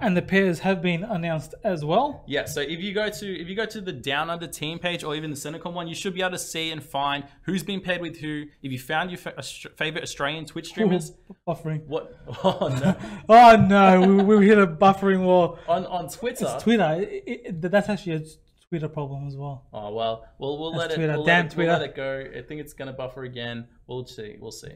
[0.03, 2.25] And the pairs have been announced as well.
[2.27, 5.03] Yeah, so if you go to if you go to the Down Under team page
[5.05, 7.81] or even the Centrecom one, you should be able to see and find who's been
[7.81, 8.45] paired with who.
[8.63, 9.43] If you found your fa-
[9.77, 11.13] favorite Australian Twitch streamers,
[11.47, 11.87] Buffering.
[11.87, 12.05] what?
[12.45, 12.97] Oh no!
[13.29, 15.59] Oh no, we, we hit a buffering wall.
[15.67, 16.47] on on Twitter.
[16.55, 18.23] It's Twitter, it, it, that's actually a
[18.69, 19.67] Twitter problem as well.
[19.73, 20.97] Oh well, we'll we'll let it.
[20.97, 21.15] Twitter.
[21.15, 22.21] We'll Damn let it, we'll let Twitter.
[22.21, 22.39] it go.
[22.39, 23.67] I think it's gonna buffer again.
[23.87, 24.37] We'll see.
[24.39, 24.73] We'll see.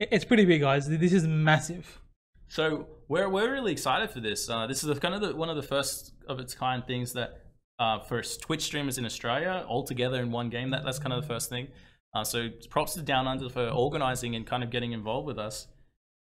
[0.00, 0.88] It- It's pretty big, guys.
[0.88, 2.00] This is massive.
[2.48, 4.48] So we're we're really excited for this.
[4.48, 7.42] Uh, this is kind of the, one of the first of its kind things that
[7.78, 10.70] uh, for Twitch streamers in Australia all together in one game.
[10.70, 11.68] That that's kind of the first thing.
[12.14, 15.66] Uh, so props to Down Under for organizing and kind of getting involved with us.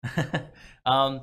[0.86, 1.22] um,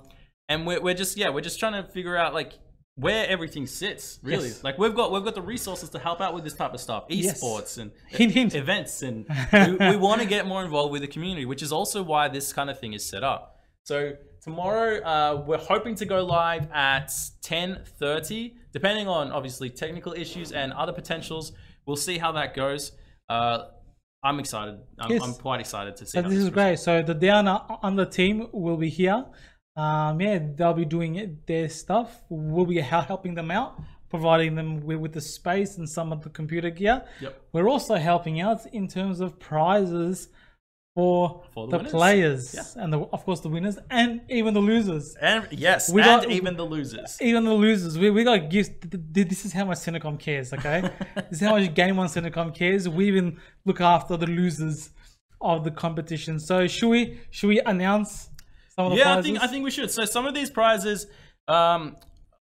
[0.49, 2.55] and we're we're just yeah we're just trying to figure out like
[2.97, 4.63] where everything sits really Yes.
[4.63, 7.05] like we've got we've got the resources to help out with this type of stuff
[7.09, 7.43] Yes.
[7.43, 8.55] esports and Hint, hint.
[8.55, 12.03] events and we, we want to get more involved with the community which is also
[12.05, 16.25] why this kind of thing is set up so tomorrow uh, we're hoping to go
[16.25, 17.09] live at
[17.43, 21.53] 10.30 depending on obviously technical issues and other potentials
[21.87, 22.93] we'll see how that goes
[23.29, 23.65] uh,
[24.23, 25.23] i'm excited I'm, Yes.
[25.25, 26.79] I'm quite excited to see this is great.
[26.79, 27.45] So the Down
[27.97, 29.25] the team will be here.
[29.77, 32.23] Um, yeah, they'll be doing it, their stuff.
[32.29, 36.31] We'll be helping them out, providing them with, with the space and some of the
[36.31, 37.03] computer gear.
[37.21, 37.43] Yep.
[37.53, 40.29] We're also helping out in terms of prizes
[40.95, 42.83] for, For the the, players Yeah.
[42.85, 45.17] and the, of course the winners and even the losers.
[45.21, 48.69] and yes We and got- even the losers Even the losers, we, we got gifts.
[48.81, 50.83] Th- th- This is how much Centrecom cares, okay?
[51.31, 52.89] this is how much Game One Centrecom cares.
[52.89, 54.91] We even look after the losers
[55.41, 56.39] of the competition.
[56.39, 58.31] So should we should we announce
[58.75, 61.07] some of the yeah i think i think we should so some of these prizes
[61.49, 61.97] um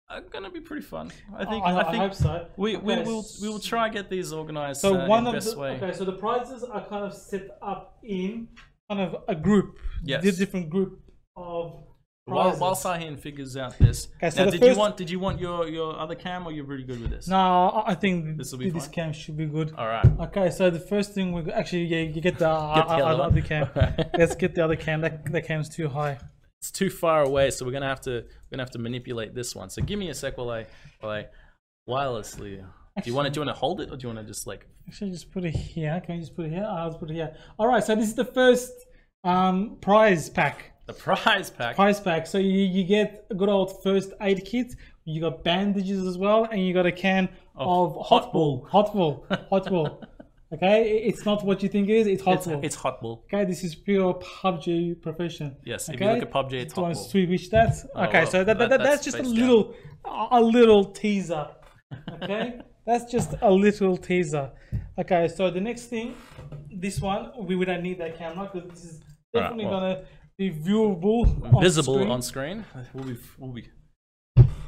[0.10, 2.48] are gonna be pretty fun i think I, i, I think hope so.
[2.58, 5.60] we, we will we will try get these organized So uh, one of best the
[5.60, 8.48] way okay, so the prizes are kind of set up in
[8.90, 10.24] kind of a group, Yes.
[10.24, 11.00] di- different group
[11.36, 11.84] of
[12.30, 15.40] while, while Sahin figures out this Okay, so now did you want did you want
[15.40, 18.60] your your other cam or you're pretty good with this no, I think This will
[18.60, 18.94] be this fine?
[18.94, 19.74] cam should be good.
[19.78, 22.94] all right Okay, so the first thing we actually yeah, you get the, Get the
[22.94, 23.70] uh, other uh, other cam.
[24.18, 25.02] Let's get the other cam.
[25.02, 26.18] That that cam's too high.
[26.62, 29.56] it's too far away so we're gonna have to we're gonna have to manipulate this
[29.56, 30.66] one so give me a sec while i
[31.00, 31.26] while i
[31.90, 32.64] wirelessly
[33.04, 34.26] do you want to do you want to hold it or do you want to
[34.34, 36.02] just like Actually, just put it here.
[36.04, 36.66] Can you just put it here?
[36.68, 37.32] I'll just put it here.
[37.60, 37.84] All right.
[37.84, 38.72] So this is the first
[39.24, 40.72] um, prize pack.
[40.90, 42.26] The prize pack Prize pack.
[42.28, 44.76] So you, you get a good old first aid kit.
[45.06, 48.66] You got bandages as well, and you got a can of, Hot hot bull.
[48.72, 49.26] Hot bull.
[49.50, 50.04] Hot bull.
[50.52, 50.78] Okay,
[51.10, 52.08] it's not what you think it is.
[52.08, 52.60] It's hot it's, bull.
[52.64, 55.56] it's hot bull Okay, this is pure PUBG profession.
[55.64, 56.06] Yes, if okay?
[56.06, 57.28] you look at PUBG, it's Do you want hot to bull.
[57.28, 57.74] switch that?
[57.94, 59.36] Oh, okay, well, so that, that- that, that's that's just a down.
[59.36, 59.76] little,
[60.32, 61.48] a little teaser.
[62.24, 64.52] Okay, that's just a little teaser.
[64.98, 66.16] Okay, so the next thing,
[66.86, 69.80] this one we we don't need that camera because this is All right, definitely well.
[69.80, 70.02] gonna
[70.40, 72.10] be viewable, on visible screen.
[72.10, 73.68] on screen we'll be we'll be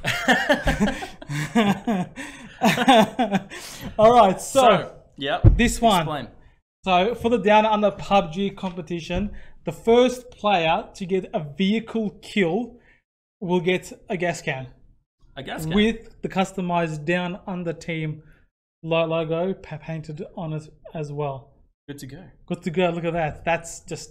[3.98, 6.02] All right, so, so yep this one.
[6.02, 6.28] explain
[6.84, 9.32] So for the down under PUBG competition,
[9.66, 12.78] the first player to get a vehicle kill
[13.40, 14.68] will get a gas can
[15.38, 15.74] A gas can.
[15.74, 18.24] with the customized down under team
[18.84, 21.54] logo painted on it as well.
[21.88, 22.90] good to go Good to go.
[22.90, 23.46] Look at that.
[23.46, 24.10] That's just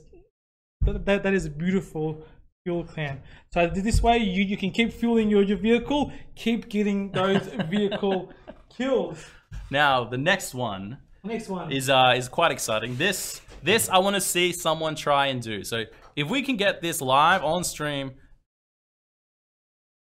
[0.82, 2.24] that, that, that is a beautiful
[2.64, 3.20] fuel can.
[3.52, 8.32] So this way you, you can keep fueling your, your vehicle, keep getting those vehicle
[8.68, 9.24] kills.
[9.70, 11.70] now the next one Next one.
[11.70, 12.96] is uh is quite exciting.
[12.96, 15.64] This this I want to see someone try and do.
[15.64, 15.84] So
[16.16, 18.12] if we can get this live on stream,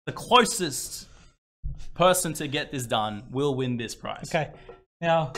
[0.07, 1.07] the closest
[1.95, 4.29] person to get this done will win this prize.
[4.35, 4.51] Okay.
[5.01, 5.33] Now,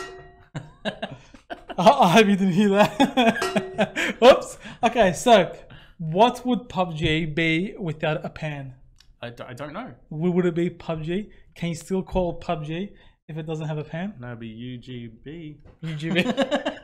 [1.78, 4.18] I, hope you didn't hear that.
[4.22, 4.58] Oops.
[4.82, 5.54] Okay, so
[5.98, 8.74] what would PUBG be without a pan?
[9.22, 9.94] I, d- I don't know.
[10.10, 11.30] Would would it be PUBG?
[11.54, 12.90] Can you still call PUBG
[13.28, 14.14] if it doesn't have a pan?
[14.18, 15.58] No, it'd be UGB.
[15.84, 16.78] UGB.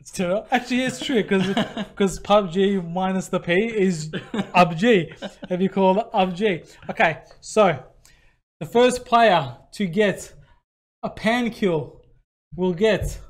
[0.00, 0.42] It's true.
[0.50, 5.30] Actually, it's true because PUBG minus the P is UBG.
[5.48, 6.76] If you call it UBG.
[6.90, 7.82] Okay, so
[8.58, 10.34] the first player to get
[11.02, 12.02] a pan kill
[12.56, 13.20] will get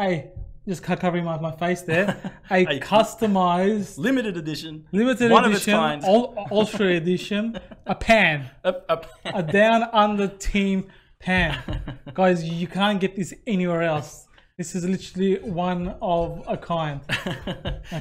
[0.00, 0.30] a
[0.66, 2.08] just covering my, my face there
[2.50, 4.86] a A- customized Limited edition.
[4.92, 6.04] limited one of its edition kind.
[6.50, 10.86] ultra edition a pan A- a- a down under team
[11.20, 11.58] pan.
[12.14, 14.26] Guys, you can't get this anywhere else.
[14.58, 17.00] This is literally one of a kind.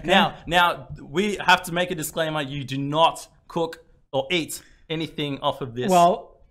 [0.03, 5.39] Now, now we have to make a disclaimer: you do not cook or eat anything
[5.41, 5.89] off of this.
[5.89, 6.41] Well,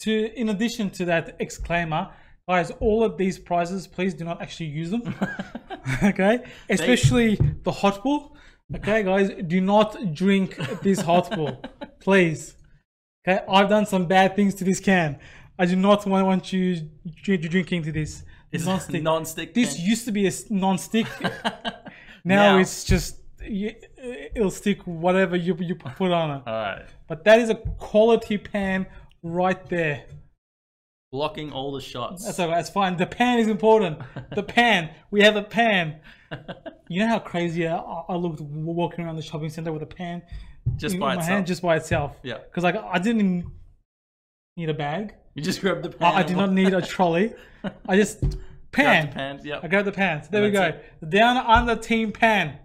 [0.00, 2.10] to in addition to that exclaimer,
[2.48, 5.14] guys, all of these prizes, please do not actually use them.
[6.02, 8.36] okay, especially the hot bull.
[8.76, 11.62] Okay, guys, do not drink this hot bull,
[12.00, 12.56] please.
[13.26, 15.18] Okay, I've done some bad things to this can.
[15.58, 16.88] I do not want, want you
[17.22, 18.24] dr- drinking to this.
[18.52, 19.02] It's non-stick.
[19.02, 19.86] non-stick This pan.
[19.86, 21.06] used to be a non-stick.
[22.24, 23.20] now, Now- it's just
[24.34, 26.42] it'll stick whatever you you put on it.
[26.46, 28.86] All right, But that is a quality pan
[29.22, 30.04] right there.
[31.14, 32.24] Blocking all the shots.
[32.24, 32.56] That's alright.
[32.58, 32.96] That's fine.
[32.96, 34.00] The pan is important.
[34.34, 34.90] The pan.
[35.12, 36.00] We have a pan.
[36.88, 40.20] You know how crazy I, I looked walking around the shopping center with a pan
[40.76, 41.28] Just in by my itself.
[41.28, 42.12] hand, just by itself.
[42.22, 42.38] Yeah.
[42.38, 43.50] Because like I didn't
[44.56, 45.14] need a bag.
[45.34, 46.12] You just grab the pan.
[46.14, 47.32] I, I did not need a trolley.
[47.88, 48.20] I just
[48.70, 49.12] pan.
[49.12, 49.40] Pan.
[49.44, 49.60] Yeah.
[49.62, 50.24] I grabbed the pan.
[50.24, 50.78] So there we go.
[51.00, 52.58] The down under team pan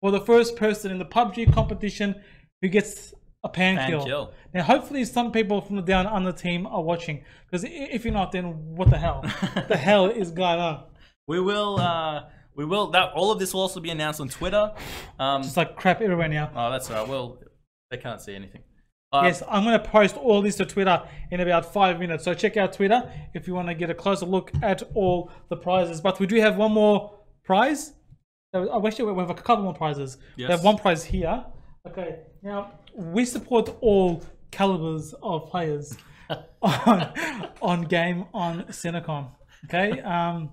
[0.00, 2.14] for the first person in the PUBG competition
[2.62, 4.04] who gets a pan, Pan kill.
[4.04, 4.32] kill.
[4.54, 7.24] Now, hopefully, some people from the down under team are watching.
[7.50, 9.22] Because if you're not, then what the hell?
[9.68, 10.84] the hell is going on?
[11.26, 11.78] We will.
[11.78, 12.88] uh We will.
[12.90, 14.72] That all of this will also be announced on Twitter.
[15.18, 15.42] Um.
[15.42, 16.50] It's like crap everywhere now.
[16.54, 17.08] Oh, that's all right.
[17.08, 17.38] Well,
[17.90, 18.62] they can't see anything.
[19.12, 22.24] Uh, Yes, I'm going to post all this to Twitter in about five minutes.
[22.24, 25.56] So check out Twitter if you want to get a closer look at all the
[25.56, 26.00] prizes.
[26.00, 27.12] But we do have one more
[27.44, 27.92] prize.
[28.52, 30.18] I wish we have a couple more prizes.
[30.36, 31.44] We have one prize here.
[31.86, 35.96] Okay, now we support all calibers of players
[36.62, 37.12] on,
[37.62, 39.30] on game on Centrecom.
[39.64, 40.50] Okay, um,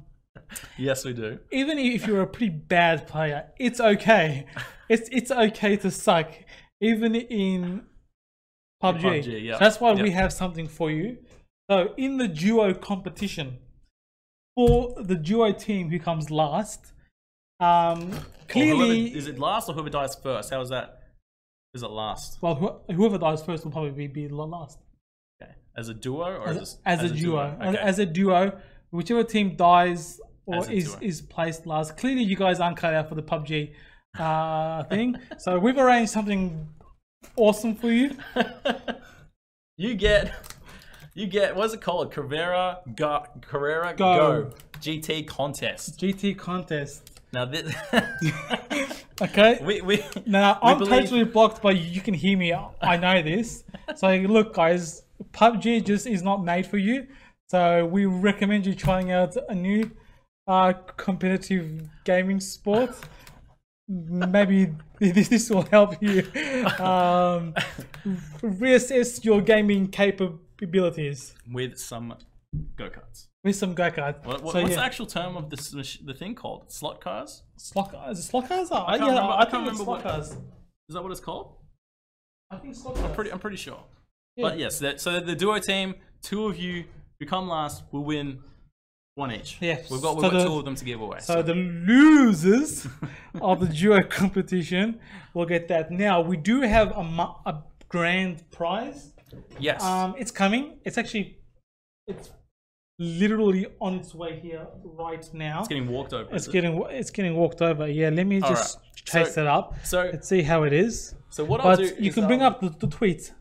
[0.77, 1.39] Yes, we do.
[1.51, 4.45] even if you're a pretty bad player, it's okay.
[4.89, 6.31] It's it's okay to suck,
[6.81, 7.83] even in
[8.83, 9.01] PUBG.
[9.01, 9.53] PUBG, yeah.
[9.53, 11.17] So that's why we have something for you.
[11.69, 13.59] So in the duo competition,
[14.55, 16.91] for the duo team who comes last,
[17.59, 18.11] um,
[18.47, 20.49] clearly, whoever, is it last or whoever dies first?
[20.49, 21.02] How is that?
[21.73, 22.37] Is it last?
[22.41, 24.77] well, who- whoever dies first will probably be, be the last.
[25.41, 25.53] Okay.
[25.75, 27.83] As a duo or As, as, as a, duo, As, Okay.
[27.83, 28.59] as a duo,
[28.91, 30.97] whichever team dies or is duo.
[31.01, 31.97] is placed last.
[31.97, 33.73] Clearly, you guys aren't cut out for the PUBG
[34.19, 35.17] uh, thing.
[35.39, 36.67] So we've arranged something
[37.35, 38.15] awesome for you.
[39.77, 40.31] you get,
[41.15, 41.55] you get.
[41.55, 42.11] What's it called?
[42.11, 44.15] Carrera Go, Carrera Go.
[44.43, 44.51] Go.
[44.79, 45.99] GT contest.
[45.99, 47.09] GT contest.
[47.31, 47.73] Now this,
[49.23, 49.59] Okay.
[49.63, 52.53] we we Now we I'm believe- totally blocked, but you can hear me.
[52.81, 53.63] I know this.
[53.95, 57.07] So look, guys, PUBG just is not made for you.
[57.49, 59.91] So we recommend you trying out a new
[60.47, 62.91] uh, competitive gaming sport.
[63.87, 66.19] Maybe this this will help you
[66.79, 67.53] um,
[68.41, 72.15] reassess your gaming capabilities with some
[72.77, 73.27] go karts.
[73.43, 74.25] With some go karts.
[74.25, 75.69] What, what, so what's yeah, the actual term of this
[76.03, 76.71] the thing called?
[76.71, 77.43] Slot cars?
[77.57, 78.69] slot is it slot cars?
[78.71, 80.31] Oh, I can't yeah, remember- I I, can't remember slot what- cars.
[80.89, 81.55] Is that what it's called?
[82.51, 83.15] I think slot cars.
[83.15, 83.79] Pretty, I'm pretty sure.
[84.35, 84.49] Yeah.
[84.49, 86.85] But yes, that, so the duo team, two of you
[87.19, 88.39] who come last will win
[89.15, 89.57] one each.
[89.61, 91.19] Yes, we've got we've so got the- two of them to give away.
[91.21, 92.87] So the losers
[93.41, 94.99] of the duo competition
[95.33, 95.91] will get that.
[95.91, 97.01] Now we do have a,
[97.45, 99.11] a grand prize.
[99.59, 100.79] yes, Um, it's coming.
[100.83, 101.37] It's actually,
[102.07, 102.29] it's
[102.99, 105.59] literally on its way here right now.
[105.59, 106.29] it's getting walked over.
[106.33, 106.51] It's is it?
[106.53, 107.87] getting it's getting walked over.
[107.87, 108.95] Yeah, let me just Alright.
[109.05, 109.75] chase So- it up.
[109.83, 111.15] so Let's see how it is.
[111.29, 113.33] so what I'll do you can bring um, up the, the tweet.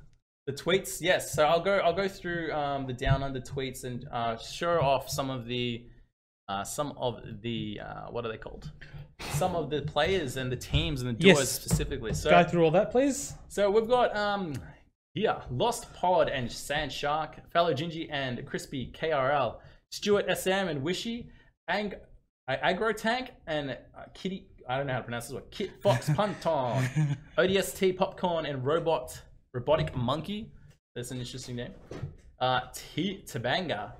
[0.46, 1.00] the tweets.
[1.00, 4.80] Yes, so I'll go I'll go through um, the down under tweets and uh, show
[4.80, 5.84] off some of the
[6.48, 8.70] uh, some of the uh, what are they called?
[9.34, 11.48] Some of the players and the teams and the duos Yes.
[11.50, 12.12] specifically.
[12.14, 13.34] So Go through all that, please.
[13.48, 14.54] So we've got um
[15.14, 19.56] here Lost Pod and Sand Shark, Fellow Gingy and Crispy KRL,
[19.90, 21.28] Stuart SM and Wishy,
[21.68, 21.94] Ang
[22.48, 24.46] Agro Tank and uh, Kitty.
[24.68, 25.42] I don't know how to pronounce this one.
[25.50, 29.20] Kit Fox Punton, ODST Popcorn and Robot
[29.54, 30.52] Robotic Monkey.
[30.94, 31.72] That's an interesting name.
[32.38, 33.92] Uh, T Tabanga,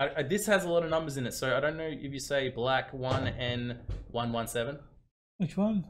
[0.00, 2.20] I, this has a lot of numbers in it, so I don't know if you
[2.20, 3.78] say black one N
[4.10, 4.78] one one seven.
[5.38, 5.84] Which one?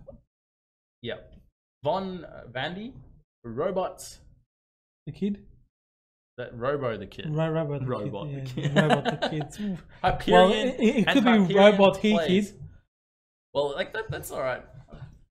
[1.03, 1.38] Yep.
[1.85, 2.93] Von Vandy,
[3.45, 4.19] Robots,
[5.07, 5.45] The kid?
[6.37, 7.27] that Robo the kid.
[7.35, 8.47] Ro- Robot the Robot kid.
[8.47, 8.77] the yeah, kid.
[8.77, 9.79] Robot the kid.
[10.03, 10.33] Hyperion.
[10.33, 12.51] Well, it, it- could be Hyperion Robot He plays.
[12.53, 12.61] Kid.
[13.55, 14.63] Well, like that, that's all right.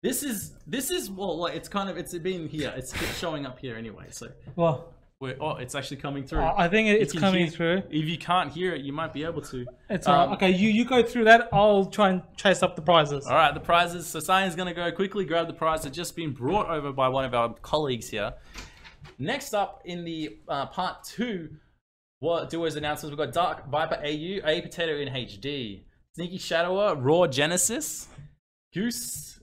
[0.02, 2.72] This is this is well, like it's kind of it's been here.
[2.76, 4.06] It's it's showing up here anyway.
[4.10, 4.93] So Well,
[5.40, 6.40] oh, it's actually coming through.
[6.40, 7.82] I I think it's coming hear- through.
[7.90, 9.66] If you can't hear it, you might be able to.
[9.90, 10.32] It's Um.
[10.34, 11.48] Okay, you, you go through that.
[11.52, 13.26] I'll try and chase up the prizes.
[13.26, 14.06] All right, the prizes.
[14.06, 17.24] So going to go quickly grab the prize that's just been brought over by one
[17.24, 18.34] of our colleagues here.
[19.18, 21.50] Next up in the uh, part two,
[22.20, 23.16] what duos announcements?
[23.16, 25.82] We've got Dark Viper AU, A Potato in HD,
[26.14, 28.08] Sneaky Shadower, Raw Genesis,
[28.72, 29.40] Goose,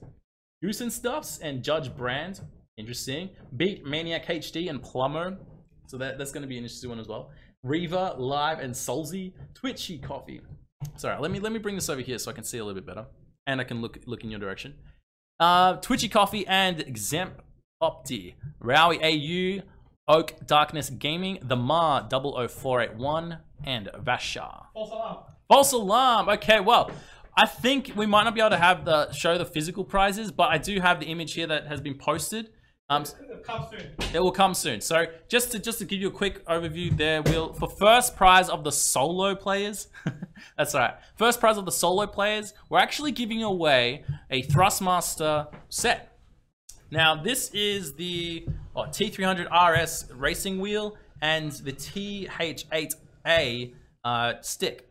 [0.62, 2.40] Goose and Stuffs, and Judge Brand.
[2.76, 3.30] Interesting.
[3.56, 5.38] Beat Maniac HD and Plumber.
[5.86, 7.30] So that, that's going to be an interesting one as well.
[7.62, 10.40] Reva, Live, and Solzy, Twitchy Coffee.
[10.96, 12.80] Sorry, let me let me bring this over here so I can see a little
[12.80, 13.06] bit better,
[13.46, 14.74] and I can look look in your direction.
[15.38, 17.40] Uh, Twitchy Coffee and Exempt
[17.82, 19.62] Opti, Rowie AU,
[20.08, 24.66] Oak Darkness Gaming, The Ma 00481, and Vasha.
[24.74, 25.18] False alarm.
[25.48, 26.28] False alarm.
[26.28, 26.90] Okay, well,
[27.36, 30.50] I think we might not be able to have the show the physical prizes, but
[30.50, 32.50] I do have the image here that has been posted.
[32.92, 33.04] Um,
[33.44, 34.14] Come soon.
[34.14, 34.80] it will come soon.
[34.80, 38.48] So just to just to give you a quick overview, there will for first prize
[38.48, 39.88] of the solo players.
[40.56, 40.94] that's right.
[41.16, 46.16] First prize of the solo players, we're actually giving away a Thrustmaster set.
[46.90, 53.74] Now this is the oh, T300 RS racing wheel and the TH8A
[54.04, 54.88] uh, stick.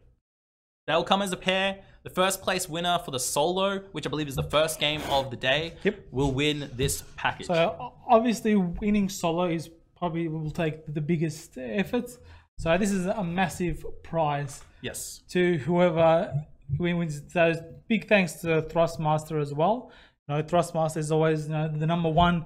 [0.88, 1.80] That will come as a pair.
[2.04, 5.30] The first place winner for the solo, which I believe is the first game of
[5.30, 6.00] the day, Yep.
[6.12, 7.48] will win this package.
[7.48, 12.10] So obviously, winning solo is probably will take the biggest effort.
[12.58, 15.22] So this is a massive prize yes.
[15.30, 16.34] to whoever
[16.80, 17.22] wins.
[17.32, 17.54] So
[17.88, 19.92] big thanks to Thrustmaster as well.
[20.28, 22.46] You know, Thrustmaster is always you know, the number one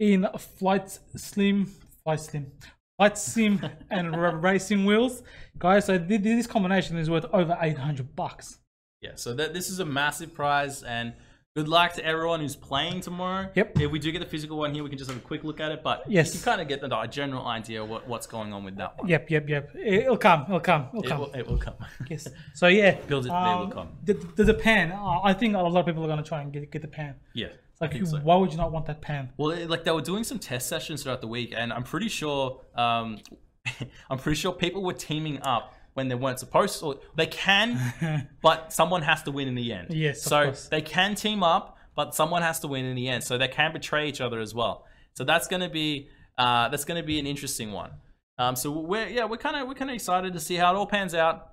[0.00, 1.66] in flight slim,
[2.02, 2.52] flight slim,
[2.98, 5.22] flight sim and r- racing wheels,
[5.58, 5.84] guys.
[5.86, 8.58] So thi- this combination is worth over eight hundred bucks.
[9.06, 11.12] Yeah, so that this is a massive prize, and
[11.54, 13.48] good luck to everyone who's playing tomorrow.
[13.54, 13.78] Yep.
[13.80, 15.60] If we do get the physical one here, we can just have a quick look
[15.60, 16.26] at it, but Yes.
[16.34, 18.98] you can kind of get the a general idea what, what's going on with that
[18.98, 19.08] one.
[19.08, 19.70] Yep, yep, yep.
[19.82, 20.42] It'll come.
[20.48, 20.88] It'll come.
[20.92, 21.20] It'll It come.
[21.20, 21.74] will, it will come.
[22.10, 22.26] Yes.
[22.54, 23.88] So yeah, Build it, they will come.
[24.04, 24.92] The, the, the pan.
[24.92, 26.88] uh, I think a lot of people are going to try and get get the
[26.88, 27.14] pan.
[27.34, 27.48] yeah.
[27.78, 28.16] Like, so.
[28.20, 29.28] why would you not want that pan?
[29.36, 32.62] Well, like they were doing some test sessions throughout the week, and I'm pretty sure,
[32.74, 33.18] um,
[34.10, 37.00] I'm pretty sure people were teaming up when they weren't supposed to.
[37.14, 39.88] They can, but someone has to win in the end.
[39.90, 43.24] Yes, So they can team up, but someone has to win in the end.
[43.24, 44.84] So they can betray each other as well.
[45.14, 47.92] So that's gonna be uh, that's gonna be an interesting one.
[48.38, 50.76] Um, so we're yeah we're kind of we're kind of excited to see how it
[50.76, 51.52] all pans out.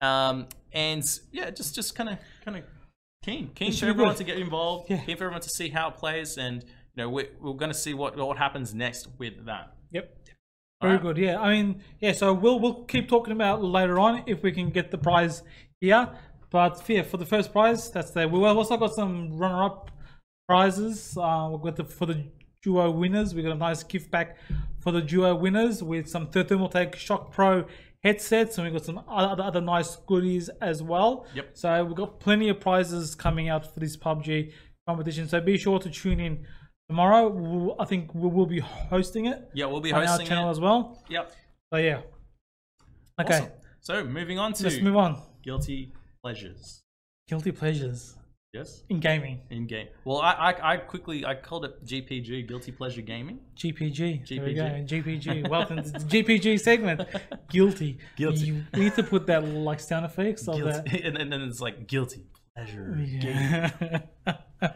[0.00, 2.64] Um, and yeah, just just kind of kind of
[3.24, 4.18] keen keen for everyone good.
[4.18, 4.88] to get involved.
[4.88, 4.98] Yeah.
[4.98, 7.78] Keen for everyone to see how it plays, and you know we're, we're going to
[7.78, 9.74] see what what happens next with that.
[9.90, 10.16] Yep.
[10.80, 11.02] Very Alright.
[11.02, 11.18] good.
[11.18, 11.40] Yeah.
[11.40, 12.12] I mean, yeah.
[12.12, 15.42] So we'll we'll keep talking about later on if we can get the prize
[15.80, 16.08] here.
[16.50, 18.28] But yeah, for the first prize, that's there.
[18.28, 19.90] We've also got some runner-up
[20.48, 21.16] prizes.
[21.16, 22.24] Uh, we've got the for the
[22.62, 23.34] duo winners.
[23.34, 24.36] We got a nice gift pack
[24.80, 27.66] for the duo winners with some Thermaltake Shock Pro
[28.02, 31.26] headsets, and we've got some other, other nice goodies as well.
[31.34, 31.50] Yep.
[31.54, 34.52] So we've got plenty of prizes coming out for this PUBG
[34.88, 35.28] competition.
[35.28, 36.46] So be sure to tune in
[36.90, 37.28] tomorrow.
[37.28, 40.48] We'll, I think we will be hosting it Yeah, we'll be hosting on our channel
[40.48, 40.50] it.
[40.50, 41.02] as well.
[41.08, 41.32] Yep.
[41.72, 42.00] So yeah.
[43.20, 43.48] Okay, Awesome.
[43.80, 45.12] So moving on to let's move on.
[45.42, 46.82] guilty pleasures.
[47.28, 48.16] Guilty pleasures
[48.52, 48.82] Yes.
[48.88, 49.38] in gaming.
[49.50, 49.86] In game.
[50.04, 53.38] Well, I, I I quickly I called it GPG, guilty pleasure gaming.
[53.56, 54.26] GPG.
[54.28, 54.62] There we go.
[54.64, 55.22] GPG.
[55.22, 55.48] GPG.
[55.56, 56.98] Welcome to the GPG segment.
[57.48, 57.98] Guilty.
[58.16, 58.46] Guilty.
[58.46, 60.82] You need to put that like sound effects of that.
[61.06, 62.22] And, and then it's like guilty
[62.56, 62.86] pleasure.
[62.98, 64.00] Yeah.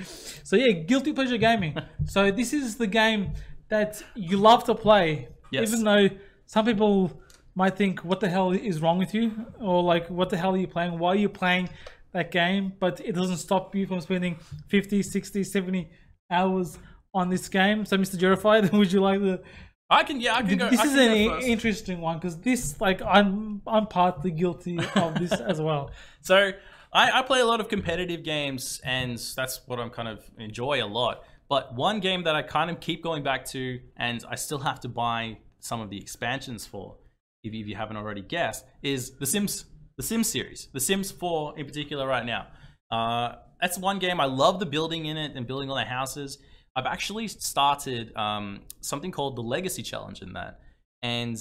[0.00, 1.76] so yeah, guilty pleasure gaming.
[2.06, 3.32] so this is the game
[3.68, 5.68] that you love to play, Yes.
[5.72, 6.08] even though
[6.46, 7.20] some people
[7.54, 10.58] might think, "What the hell is wrong with you?" or like, "What the hell are
[10.58, 10.98] you playing?
[10.98, 11.68] Why are you playing
[12.12, 14.36] that game?" But it doesn't stop you from spending
[14.68, 15.88] 50, 60, 70
[16.30, 16.78] hours
[17.14, 17.84] on this game.
[17.86, 18.16] So, Mr.
[18.18, 19.40] Jerified, would you like to?
[19.88, 20.68] I can yeah I can go.
[20.68, 21.46] This I is an go i- first.
[21.48, 25.90] interesting one because this, like, I'm I'm partly guilty of this as well.
[26.22, 26.50] So
[26.96, 30.82] I, I play a lot of competitive games, and that's what I'm kind of enjoy
[30.82, 31.24] a lot.
[31.46, 34.80] But one game that I kind of keep going back to, and I still have
[34.80, 36.96] to buy some of the expansions for,
[37.44, 39.66] if if you haven't already guessed, is The Sims,
[39.98, 42.46] The Sims series, The Sims 4 in particular right now.
[42.90, 46.38] Uh, that's one game I love the building in it and building all the houses.
[46.74, 50.60] I've actually started um, something called the Legacy Challenge in that,
[51.02, 51.36] and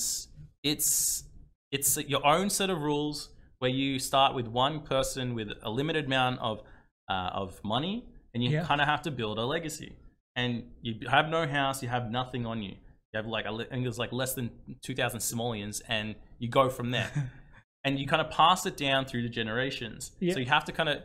[0.64, 1.24] it's
[1.72, 3.30] it's your own set of rules
[3.66, 6.62] where you start with one person with a limited amount of
[7.10, 8.64] uh, of money, and you Yeah.
[8.64, 9.92] kind of have to build a legacy.
[10.36, 10.52] And
[10.84, 12.76] you have no house, you have nothing on you.
[13.10, 14.52] You have like I think it's like less than
[14.84, 17.10] two thousand simoleons, and you go from there.
[17.84, 20.12] and you kind of pass it down through the generations.
[20.20, 20.34] Yeah.
[20.34, 20.98] So you have to kind of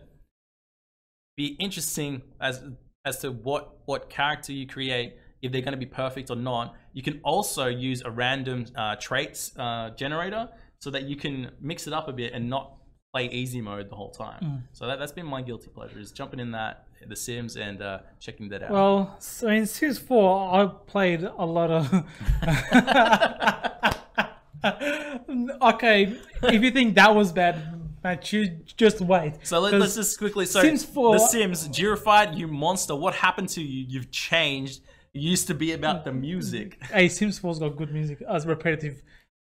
[1.38, 2.62] be interesting as
[3.06, 6.74] as to what what character you create if they're going to be perfect or not
[6.92, 10.50] you can also use a random uh, traits uh, generator
[10.80, 12.72] so that you can mix it up a bit and not
[13.12, 14.42] play easy mode the whole time.
[14.42, 14.62] Mm.
[14.72, 17.98] So that, that's been my guilty pleasure is jumping in that The Sims and uh,
[18.18, 18.70] checking that out.
[18.70, 21.92] Well, so in Sims 4, I played a lot of.
[25.74, 27.56] okay, if you think that was bad,
[28.02, 29.34] man, you just wait.
[29.42, 30.46] so let, let's just quickly.
[30.46, 32.96] So Sims 4 The Sims, Girified, you monster.
[32.96, 33.84] What happened to you?
[33.86, 34.80] You've changed.
[35.12, 36.80] It used to be about the music.
[36.84, 38.22] Hey, Sims 4's got good music.
[38.30, 39.02] As repetitive,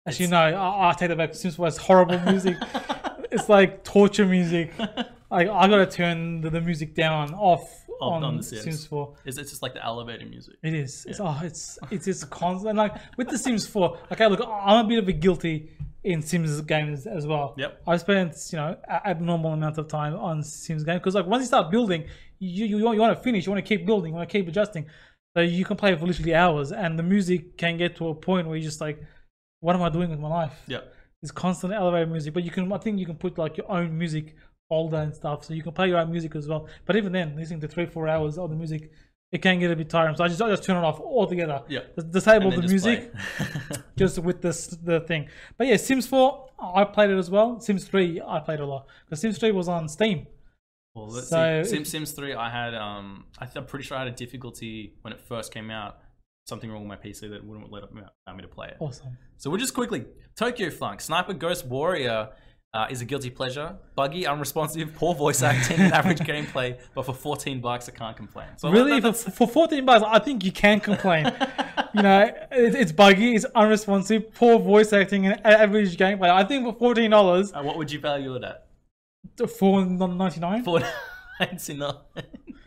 [0.06, 1.34] as you know, I, I take that back.
[1.36, 2.58] Sims 4 has horrible music.
[3.32, 4.74] it's like torture music.
[5.30, 8.64] Like I gotta turn the, the music down off on, on The Sims.
[8.64, 9.14] Sims 4.
[9.26, 10.56] Is it just like the elevator music?
[10.64, 11.06] It is.
[11.08, 12.76] It's oh, it's it's just constant.
[12.76, 13.98] Like with the Sims 4.
[14.12, 15.70] Okay, look, I'm a bit of a guilty
[16.04, 17.54] in Sims games as well.
[17.58, 17.84] Yep.
[17.88, 21.48] I spent you know abnormal amount of time on Sims games because like once you
[21.48, 22.06] start building,
[22.40, 23.46] you you, you want to finish.
[23.46, 24.12] You want to keep building.
[24.12, 24.88] You want to keep adjusting.
[25.36, 28.48] So you can play for literally hours, and the music can get to a point
[28.48, 29.02] where you're just like,
[29.62, 30.62] what am I doing with my life?
[30.68, 30.82] Yeah.
[31.24, 33.98] It's constant elevator music, but you can I think you can put like your own
[33.98, 34.36] music
[34.68, 36.68] folder and stuff, so you can play your own music as well.
[36.86, 38.92] But even then, listening to three four hours of the music,
[39.32, 40.16] it can get a bit tiring.
[40.16, 41.62] So I just I just turn it off altogether.
[41.70, 41.82] Yeah.
[42.10, 43.14] Disable the music
[43.98, 45.30] just with this the thing.
[45.58, 47.60] But yeah, Sims 4 I played it as well.
[47.60, 50.26] Sims 3 I played a lot because Sims 3 was on Steam.
[50.94, 51.70] Well, let's So see.
[51.70, 55.14] Sim, Sims 3, I had, um, I I'm pretty sure I had a difficulty when
[55.14, 56.00] it first came out.
[56.48, 58.78] Something wrong with my PC that wouldn't let me, allow me to play it.
[58.80, 59.18] Awesome.
[59.38, 62.30] So we'll just quickly Tokyo Flunk, Sniper Ghost Warrior
[62.74, 63.76] uh, is a guilty pleasure.
[63.96, 68.48] Buggy, unresponsive, poor voice acting, and average gameplay, but for 14 bucks, I can't complain.
[68.58, 71.26] So Really, for, for 14 bucks, I think you can complain.
[71.94, 72.22] you know,
[72.52, 76.30] it, it's buggy, it's unresponsive, poor voice acting, and average gameplay.
[76.30, 78.68] I think for $14, uh, what would you value it at?
[79.48, 80.64] four ninety nine.
[80.64, 82.02] For no.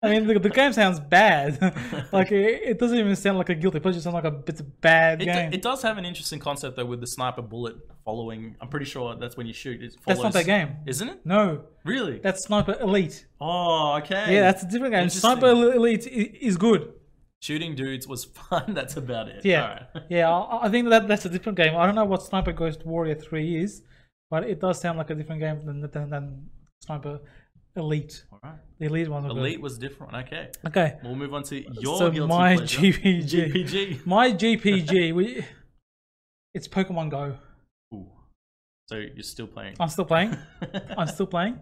[0.00, 1.60] I mean, the, the game sounds bad.
[2.12, 3.98] like it, it doesn't even sound like a guilty pleasure.
[3.98, 5.50] It sounds like a it's a bad It, game.
[5.50, 8.54] do- it does have an interesting concept though with the sniper bullet following.
[8.60, 9.82] I'm pretty sure that's when you shoot.
[9.82, 10.76] It That's follows, not that game.
[10.86, 11.26] isn't it?
[11.26, 12.18] no, Really?
[12.20, 13.26] that's Sniper Elite.
[13.40, 14.34] oh, okay.
[14.34, 15.08] Yeah, that's a different game.
[15.08, 16.92] Sniper Elite is good.
[17.40, 18.74] Shooting dudes was fun.
[18.74, 19.44] That's about it.
[19.44, 19.82] Yeah, Alright.
[20.10, 20.30] yeah.
[20.30, 21.76] I, I think that that's a different game.
[21.76, 23.82] I don't know what Sniper Ghost Warrior Three is,
[24.30, 26.46] but it does sound like a different game than than, than
[26.84, 27.18] Sniper
[27.78, 28.24] Elite.
[28.32, 28.58] All right.
[28.78, 29.24] The Elite one.
[29.24, 29.38] was good.
[29.40, 30.14] Elite was different.
[30.14, 30.48] Okay.
[30.66, 30.96] Okay.
[31.02, 32.80] We'll move on to your So guilty my pleasure.
[32.80, 33.52] GPG.
[33.52, 34.06] GPG.
[34.06, 35.14] My GPG.
[35.14, 35.44] we,
[36.54, 37.36] it's Pokemon Go.
[37.94, 38.06] Ooh.
[38.88, 39.76] So you're still playing.
[39.80, 40.36] I'm still playing.
[40.96, 41.60] I'm still playing.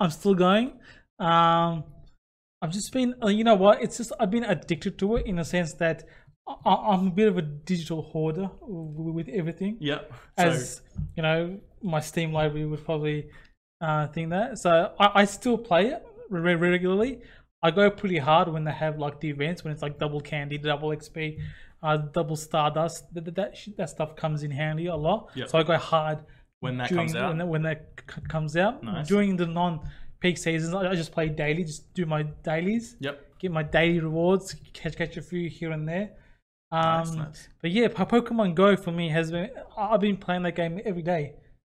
[0.00, 0.78] I'm still going.
[1.18, 1.84] Um,
[2.60, 3.82] I've just been, uh, you know what?
[3.82, 6.04] It's just I've been addicted to it in the sense that
[6.64, 9.78] I- I'm a bit of a digital hoarder with everything.
[9.80, 10.12] Yep.
[10.38, 10.80] So, As
[11.16, 13.28] you know, my Steam library would probably
[13.82, 14.58] uh, think that.
[14.58, 17.20] So I, I still play it re- regularly.
[17.62, 20.56] I go pretty hard when they have like the events when it's like double candy,
[20.58, 21.38] double XP,
[21.82, 23.12] uh, double Stardust.
[23.14, 25.28] That that, that, stuff comes in handy a lot.
[25.34, 25.48] Yep.
[25.50, 26.18] So I go hard
[26.60, 27.28] when that during, comes out.
[27.28, 28.82] when that, when that c- comes out.
[28.82, 29.06] Nice.
[29.08, 33.38] During the non-peak seasons, I I just play daily, just do my dailies, Yep.
[33.38, 36.10] get my daily rewards, catch catch a few here and there.
[36.72, 37.48] Um, Nice, nice.
[37.60, 39.50] But yeah, Pokemon Go for me has been.
[39.76, 41.34] I've been playing that game every day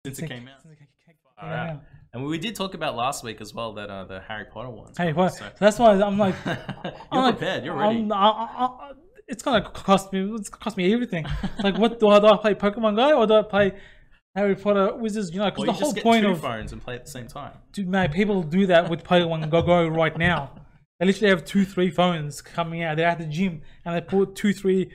[0.06, 0.62] Since it came out.
[0.62, 1.82] since it ca- ca- All came out.
[2.14, 4.96] And we did talk about last week as well that uh, the Harry Potter ones.
[4.96, 5.34] Hey, what?
[5.34, 6.58] So- that's why I'm like, you're
[7.10, 7.64] I'm like, prepared.
[7.64, 7.96] You're ready.
[7.98, 8.92] I'm- I- I- I-
[9.26, 10.20] it's gonna cost me.
[10.34, 11.24] It's gonna cost me everything.
[11.62, 13.72] like, what do I, do I play Pokemon Go or do I play
[14.36, 15.32] Harry Potter Wizards?
[15.32, 17.52] You know, because the whole point two of phones and play at the same time.
[17.72, 20.52] Dude, man, people do that with Pokemon Go Go right now.
[21.00, 22.96] They literally have two, three phones coming out.
[22.98, 24.92] They're at the gym and they put two, three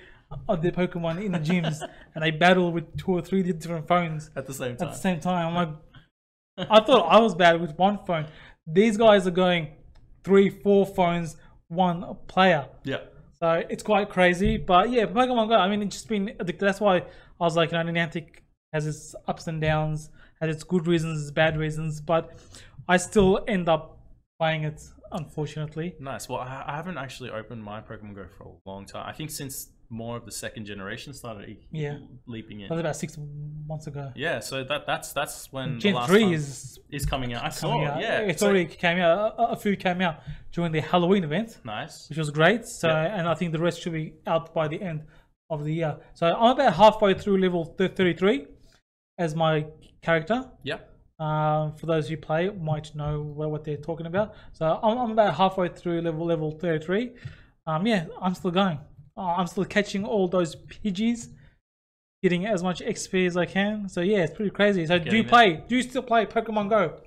[0.48, 1.82] of their Pokemon in the gyms
[2.14, 4.88] and they battle with two or three different phones At the same time.
[4.90, 5.48] at the same time.
[5.48, 5.70] I'm like,
[6.70, 8.26] I thought I was bad with one phone.
[8.68, 9.70] These guys are going
[10.24, 11.38] three, four phones,
[11.68, 12.68] one player.
[12.84, 12.98] yeah.
[13.42, 14.58] So it's quite crazy.
[14.58, 16.60] But yeah, Pokemon Go, I mean, it's just been addicted.
[16.66, 17.04] That's why I
[17.40, 18.42] was like, you know, Niantic
[18.74, 20.10] has its ups and downs,
[20.42, 22.38] has its good reasons, its bad reasons, but
[22.90, 23.98] I still end up
[24.40, 24.84] playing it,
[25.14, 25.96] unfortunately.
[26.02, 26.28] Nice.
[26.28, 29.06] Well, I, I haven't actually opened my Pokemon Go for a long time.
[29.08, 31.98] I think since more of the second generation started Yeah.
[32.28, 32.68] leaping in.
[32.70, 33.18] That was about six
[33.68, 34.12] months ago.
[34.16, 37.44] Yeah, so that that's that's when the Gen last 3 is is coming out.
[37.44, 38.02] I saw coming out.
[38.02, 39.36] Yeah, It's so- already came out.
[39.38, 40.22] A, a few came out
[40.52, 41.60] during the Halloween event.
[41.64, 42.08] nice.
[42.10, 42.66] which was great.
[42.66, 43.16] So, Yeah.
[43.18, 45.06] and I think the rest should be out by the end
[45.50, 45.98] of the year.
[46.14, 48.46] So I'm about halfway through level 33
[49.18, 49.66] as my
[50.02, 50.50] character.
[50.64, 50.80] Yeah.
[51.20, 54.36] Um, for those who play, might know what, what they're talking about.
[54.54, 57.12] So I'm, I'm about halfway through level level 33.
[57.68, 58.80] Um, yeah, I'm still going.
[59.20, 61.28] Uh, I'm still catching all those Pidgeys,
[62.24, 63.90] getting as much XP as I can.
[63.90, 64.86] So yeah, it's pretty crazy.
[64.86, 65.28] So do you it.
[65.28, 65.62] play?
[65.68, 67.02] Do you still play Pokemon Go?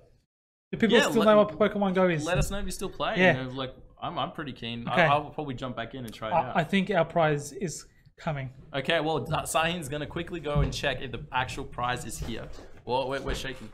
[0.71, 2.25] Do people Yeah, still let- know what Pokemon Go is?
[2.27, 3.15] Let us know if you still play.
[3.17, 3.39] Yeah.
[3.39, 4.87] You know, like I'm, I'm pretty keen.
[4.87, 5.03] Okay.
[5.03, 6.55] I, I'll probably jump back in and try it out.
[6.55, 7.87] I, I think our prize is
[8.19, 8.51] coming.
[8.75, 12.47] Okay, well, Sahin's gonna quickly go and check if the actual prize is here.
[12.85, 13.71] Well, we're, shaking.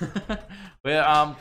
[0.00, 0.38] we're shaking.
[0.82, 1.36] Where um,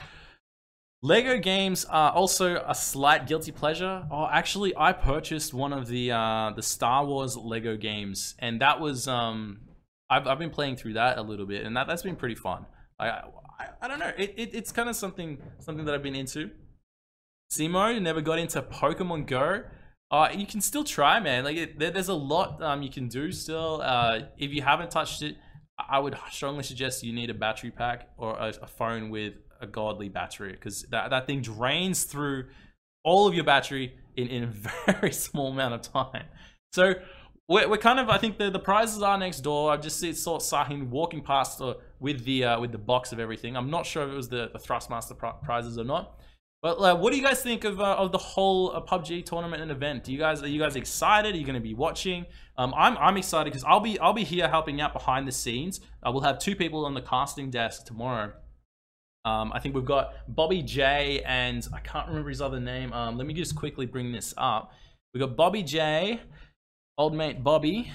[1.05, 4.07] Lego games are also a slight guilty pleasure.
[4.09, 8.79] Oh, actually, I purchased one of the uh, the Star Wars Lego games, and that
[8.79, 9.59] was um,
[10.09, 12.65] I've I've been playing through that a little bit, and that that's been pretty fun.
[12.97, 16.15] I I, I don't know, it, it it's kind of something something that I've been
[16.15, 16.51] into.
[17.51, 19.63] Simo never got into Pokemon Go.
[20.09, 21.43] Uh, you can still try, man.
[21.43, 23.81] Like it, there, there's a lot um, you can do still.
[23.83, 25.35] Uh, if you haven't touched it,
[25.77, 29.33] I would strongly suggest you need a battery pack or a, a phone with
[29.63, 32.45] a godly battery because that, that thing drains through
[33.03, 36.25] all of your battery in, in a very small amount of time.
[36.73, 36.93] So
[37.47, 39.71] we're, we're kind of I think the, the prizes are next door.
[39.71, 43.19] I just see saw Sahin walking past uh, with the uh, with the box of
[43.19, 43.57] everything.
[43.57, 46.19] I'm not sure if it was the, the Thrustmaster pri- prizes or not.
[46.63, 49.61] But uh, what do you guys think of, uh, of the whole uh, PUBG tournament
[49.61, 50.05] and event?
[50.05, 51.35] Do you guys are you guys excited?
[51.35, 52.25] Are you going to be watching?
[52.57, 55.81] Um, I'm I'm excited because I'll be I'll be here helping out behind the scenes.
[56.01, 58.31] Uh, we'll have two people on the casting desk tomorrow.
[59.25, 62.91] Um, I think we've got Bobby J and I can't remember his other name.
[62.91, 64.71] Um, let me just quickly bring this up.
[65.13, 66.19] We got Bobby J,
[66.97, 67.91] old mate Bobby.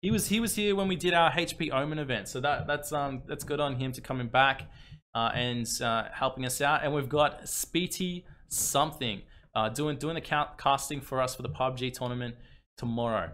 [0.00, 2.92] He was he was here when we did our HP Omen event, so that that's
[2.92, 4.62] um that's good on him to coming back
[5.14, 6.82] uh, and uh, helping us out.
[6.82, 9.22] And we've got Speety something
[9.54, 12.34] uh, doing doing the count casting for us for the PUBG tournament
[12.76, 13.30] tomorrow.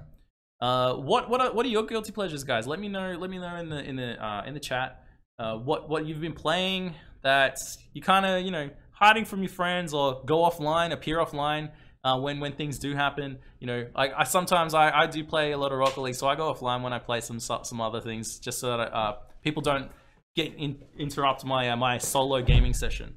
[0.61, 2.67] Uh, what what are, what are your guilty pleasures, guys?
[2.67, 3.17] Let me know.
[3.19, 5.05] Let me know in the in the uh, in the chat.
[5.39, 7.61] Uh, what what you've been playing that
[7.93, 11.71] you kind of you know hiding from your friends or go offline, appear offline.
[12.05, 15.53] Uh, when when things do happen, you know, like I sometimes I, I do play
[15.53, 18.01] a lot of Rocket League, so I go offline when I play some some other
[18.01, 19.91] things, just so that uh, people don't
[20.35, 23.15] get in, interrupt my uh, my solo gaming session.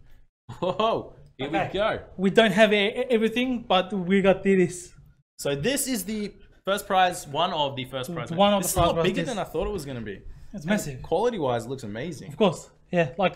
[0.60, 1.68] Whoa, here Okay.
[1.68, 2.00] we go.
[2.18, 4.94] We don't have everything, but we got this.
[5.38, 6.34] So this is the
[6.66, 8.32] first prize, one of the first prize.
[8.32, 10.04] one of this the is a lot bigger than I thought it was going to
[10.04, 10.22] be.
[10.54, 11.02] It's massive.
[11.02, 12.30] Quality wise, it looks amazing.
[12.30, 12.70] Of course.
[12.92, 13.36] Yeah, like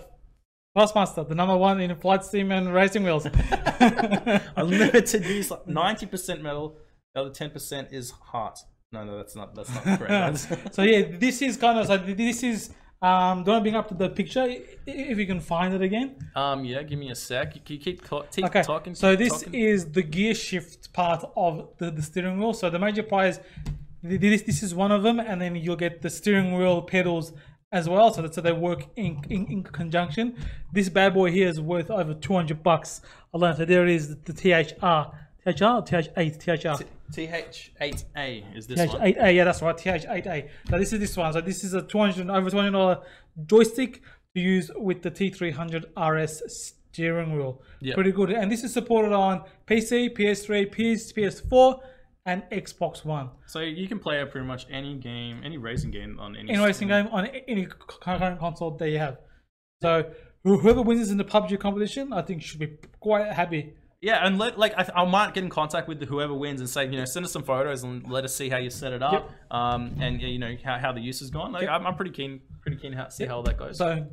[0.78, 3.26] Thrustmaster, the number one in flight sim and racing wheels.
[4.56, 6.78] Unlimited use, like ninety percent metal.
[7.14, 8.60] The other ten percent is heart.
[8.92, 9.56] No, no, that's not.
[9.56, 10.10] That's not correct.
[10.10, 14.10] That's- so yeah, this is kind of so this is um don't bring up the
[14.10, 14.46] picture
[14.88, 16.16] if you can find it again.
[16.36, 16.82] um, yeah.
[16.84, 17.56] Give me a sec.
[17.56, 18.02] You keep, keep,
[18.32, 18.64] keep Okay.
[18.64, 18.96] talking.
[18.96, 19.54] so this talking.
[19.54, 22.54] is the gear shift part of the, the steering wheel.
[22.54, 23.76] So the major prize th-
[24.06, 27.34] this this is one of them, and then you'll get the steering wheel pedals
[27.72, 28.14] as well.
[28.14, 30.36] So that's so they work in, in in conjunction.
[30.74, 33.02] This bad boy here is worth over two hundred bucks
[33.34, 33.56] alone.
[33.56, 35.16] So there is the THR.
[35.46, 36.40] THR or TH8?
[36.40, 36.84] THR.
[37.12, 38.90] TH8A is this one.
[38.90, 39.78] TH8A, yeah, that's right.
[39.78, 40.50] TH8A.
[40.70, 41.34] So this is this one.
[41.34, 43.02] So this is a 200 over 200 dollar
[43.46, 44.02] joystick
[44.34, 46.42] to use with the T300 RS
[46.96, 47.62] steering wheel.
[47.82, 47.96] Yep.
[47.96, 48.32] Pretty good.
[48.32, 51.80] And this is supported on PC, PS3, PS, PS4,
[52.26, 53.30] and Xbox One.
[53.46, 56.52] So you can play pretty much any game, any racing game on any.
[56.52, 57.68] In racing game on any
[58.02, 59.18] current console that you have.
[59.82, 60.12] So
[60.44, 63.74] whoever wins in the PUBG competition, I think should be quite happy.
[64.02, 66.86] Yeah, and let like I, I might get in contact with whoever wins and say,
[66.86, 69.14] you know, send us some photos and let us see how you set it up,
[69.14, 69.32] Yep.
[69.52, 71.52] um, and you know how, how the use has gone.
[71.52, 71.72] Like Yep.
[71.72, 73.78] I'm, I'm pretty keen, pretty keen to see how that goes.
[73.78, 74.06] So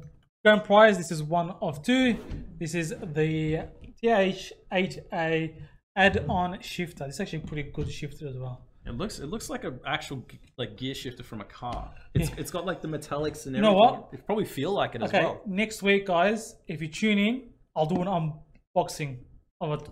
[0.44, 2.16] grand prize, this is one of two.
[2.58, 3.66] This is the
[4.02, 5.54] TH8A
[5.97, 7.05] add-on shifter.
[7.05, 8.62] It's actually a pretty good shifter as well.
[8.84, 10.26] It looks it looks like an actual
[10.59, 11.95] like gear shifter from a car.
[12.14, 12.36] It's Yeah.
[12.38, 13.62] it's got like the metallics and everything.
[13.62, 14.09] know what?
[14.12, 15.40] It probably feel like it as Okay, well.
[15.47, 19.18] next week, guys, if you tune in, I'll do an unboxing
[19.61, 19.88] of it,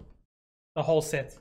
[0.74, 1.38] the whole set.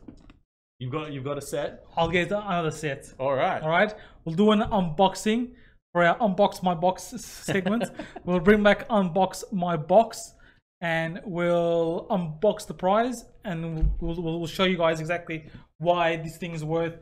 [0.78, 1.84] You've got you've got a set.
[1.98, 3.12] I'll get another set.
[3.20, 3.62] All right.
[3.64, 3.94] All right,
[4.26, 5.54] we'll do an unboxing
[5.92, 7.86] for our unbox my box segment.
[8.26, 10.36] we'll bring back unbox my box,
[10.82, 15.46] and we'll unbox the prize, and we'll, we'll, we'll show you guys exactly
[15.78, 16.96] why this thing is worth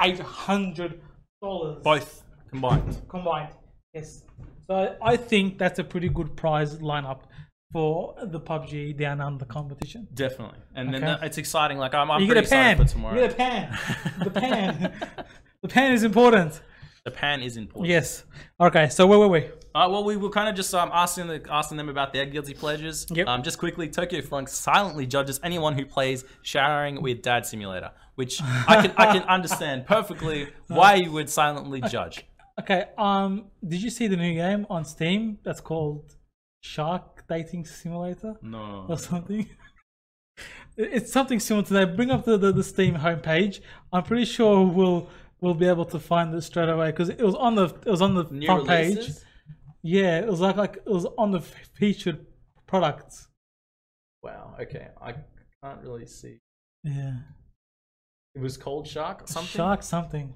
[0.00, 1.00] eight hundred
[1.42, 3.00] dollars Both combined.
[3.08, 3.52] combined.
[3.94, 4.24] Yes,
[4.66, 7.20] so I think that's a pretty good prize lineup
[7.72, 10.08] for the PUBG Down Under competition.
[10.14, 10.58] Definitely.
[10.74, 11.12] And then Okay.
[11.12, 11.78] uh, it's exciting.
[11.78, 12.76] Like I'm, I'm you get a pan.
[12.76, 13.14] for tomorrow.
[13.14, 13.78] You get a pan.
[14.24, 14.92] the pan.
[15.62, 16.60] the pan is important.
[17.04, 17.88] The pan is important.
[17.90, 18.24] Yes.
[18.60, 18.88] Okay.
[18.88, 19.48] So where were we?
[19.74, 22.54] Uh, well, we were kind of just um, asking the, asking them about their guilty
[22.54, 23.06] pleasures.
[23.10, 23.28] Yep.
[23.28, 28.42] Um, just quickly, Tokyo Flunk silently judges anyone who plays showering with Dad Simulator, which
[28.42, 32.24] I can I can understand perfectly why you would silently judge.
[32.58, 32.86] Okay.
[32.98, 33.46] Um.
[33.66, 36.16] Did you see the new game on Steam that's called
[36.62, 38.86] Shark Dating Simulator No.
[38.88, 39.48] or something?
[40.76, 41.96] It's something similar to that.
[41.96, 43.60] Bring up the, the, the Steam homepage.
[43.92, 45.10] I'm pretty sure we'll
[45.40, 48.00] we'll be able to find it straight away because it was on the it was
[48.00, 49.10] on the New front page.
[49.82, 52.26] Yeah, it was like like it was on the featured
[52.66, 53.28] products.
[54.22, 54.54] Wow.
[54.60, 54.88] Okay.
[55.00, 55.14] I
[55.62, 56.38] can't really see.
[56.84, 57.14] Yeah.
[58.34, 59.48] It was called Shark something.
[59.56, 60.34] Shark something.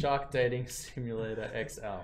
[0.00, 2.00] Shark Dating Simulator XL.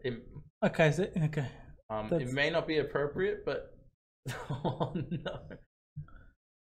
[0.00, 0.22] it,
[0.62, 1.46] Okay, so okay.
[1.90, 3.74] um, it may not be appropriate, but
[4.50, 5.40] oh no.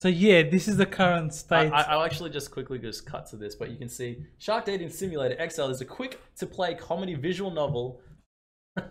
[0.03, 1.71] So yeah, this is the current state.
[1.71, 4.89] I- I'll actually just quickly just cut to this, but you can see Shark Dating
[4.89, 8.01] Simulator XL is a quick to play comedy visual novel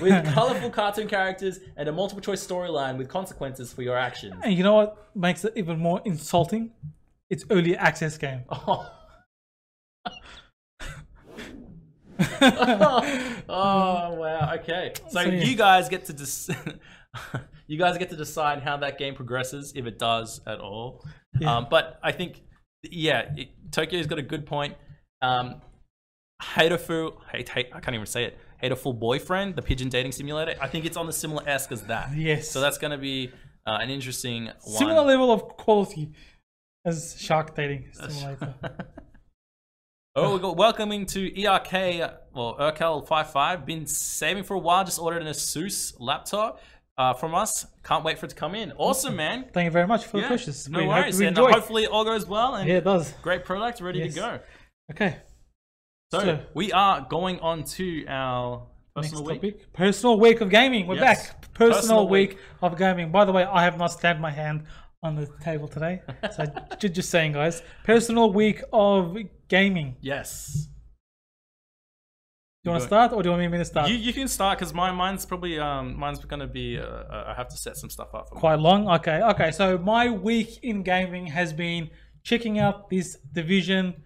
[0.00, 4.34] with colorful cartoon characters and a multiple choice storyline with consequences for your actions.
[4.42, 6.70] and you know what makes it even more insulting?
[7.28, 8.44] It's early access game.
[8.50, 8.90] Oh.
[13.48, 15.42] oh wow okay so, So, yeah.
[15.44, 16.50] you guys get to dis-
[17.72, 21.04] you guys get to decide how that game progresses if it does at all
[21.40, 21.56] Yeah.
[21.56, 22.42] um, but i think
[22.82, 24.74] yeah it, tokyo's got a good point
[25.22, 25.60] um
[26.42, 28.36] Haterfu, hate, hate, I can't even say it.
[28.60, 30.54] Hatoful Boyfriend, the pigeon dating simulator.
[30.60, 32.16] I think it's on the similar esque as that.
[32.16, 32.48] Yes.
[32.50, 33.30] So that's going to be
[33.64, 34.56] uh, an interesting one.
[34.60, 36.10] Similar level of quality
[36.84, 38.54] as Shark Dating Simulator.
[40.14, 41.72] Oh, we got welcoming to ERK,
[42.34, 43.64] well, Urkel 55.
[43.64, 46.60] Been saving for a while, just ordered an Asus laptop
[46.98, 47.66] uh, from us.
[47.84, 48.72] Can't wait for it to come in.
[48.72, 49.46] Awesome, man.
[49.52, 50.68] Thank you very much for Yeah, the purchase.
[50.68, 51.18] no We worries.
[51.20, 51.50] And enjoy.
[51.52, 53.12] hopefully it all goes well and Yeah, it does.
[53.22, 54.14] great product ready Yes.
[54.14, 54.40] to go.
[54.92, 55.16] Okay.
[56.12, 59.52] So, So- we are going on to our personal Next week.
[59.58, 59.72] topic.
[59.72, 60.86] Personal week of gaming.
[60.86, 61.28] We're Yes.
[61.30, 61.40] back.
[61.54, 62.30] Personal, Personal week.
[62.30, 62.38] week.
[62.60, 63.10] of gaming.
[63.10, 64.64] By the way, I have not stabbed my hand
[65.02, 66.02] on the table today.
[66.36, 66.44] So
[66.88, 67.62] just saying, guys.
[67.84, 69.16] Personal week of
[69.48, 69.96] gaming.
[70.00, 70.68] Yes.
[72.64, 73.90] Do you want to start or do you want me to start?
[73.90, 77.34] You, you can start because my mine's probably um mine's gonna be uh, uh, I
[77.34, 78.28] have to set some stuff up.
[78.28, 78.88] For Quite long.
[78.88, 79.20] Okay.
[79.20, 79.50] Okay.
[79.50, 81.90] So my week in gaming has been
[82.22, 84.04] checking out this Division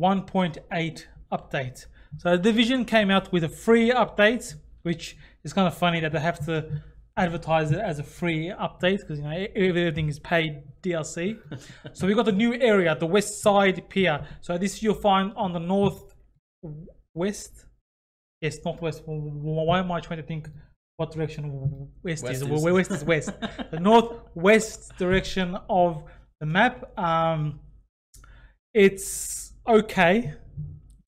[0.00, 1.86] 1.8 update.
[2.16, 6.12] So the Division came out with a free update, which is kind of funny that
[6.12, 6.82] they have to
[7.18, 11.38] advertise it as a free update because you know everything is paid DLC.
[11.92, 14.26] so we got the new area, the West Side Pier.
[14.40, 16.14] So this you'll find on the north
[17.12, 17.66] west.
[18.42, 19.02] Yes, northwest.
[19.06, 20.48] Why am I trying to think
[20.96, 22.42] what direction west, West is?
[22.42, 22.62] is.
[22.62, 23.30] Where west is west.
[23.70, 26.02] the northwest direction of
[26.40, 26.98] the map.
[26.98, 27.60] Um,
[28.74, 30.34] it's okay.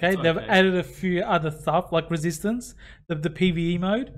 [0.03, 2.74] Okay, It's they've added a few other stuff like resistance,
[3.09, 4.14] the, the PVE mode,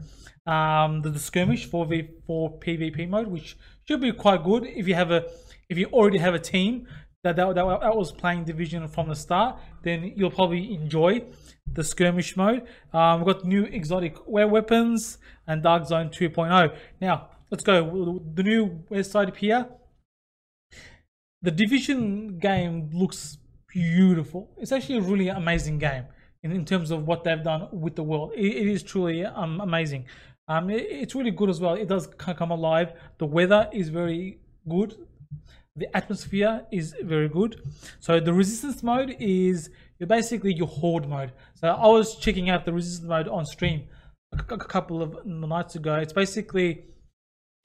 [0.46, 3.56] um, the, the skirmish for v for PvP mode, which
[3.86, 5.24] should be quite good if you have a
[5.68, 6.86] if you already have a team
[7.26, 11.24] that that, that, that was playing division from the start, then you'll probably enjoy
[11.72, 12.62] the skirmish mode.
[12.92, 16.74] Um, we've got new exotic wear weapons and Dark Zone 2.0.
[17.00, 18.20] Now let's go.
[18.34, 19.66] The new West Side Pier
[21.42, 24.50] the division game looks beautiful.
[24.58, 26.04] It's actually a really amazing game
[26.42, 28.32] in, in terms of what they've done with the world.
[28.34, 30.06] It, it is truly um, amazing.
[30.48, 31.74] Um, it- it's really good as well.
[31.74, 32.94] It does come alive.
[33.18, 34.94] The weather is very good
[35.76, 37.60] the atmosphere is very good
[38.00, 42.64] so the resistance mode is you're basically your horde mode so i was checking out
[42.64, 43.82] the resistance mode on stream
[44.32, 44.42] a
[44.76, 46.84] couple of nights ago it's basically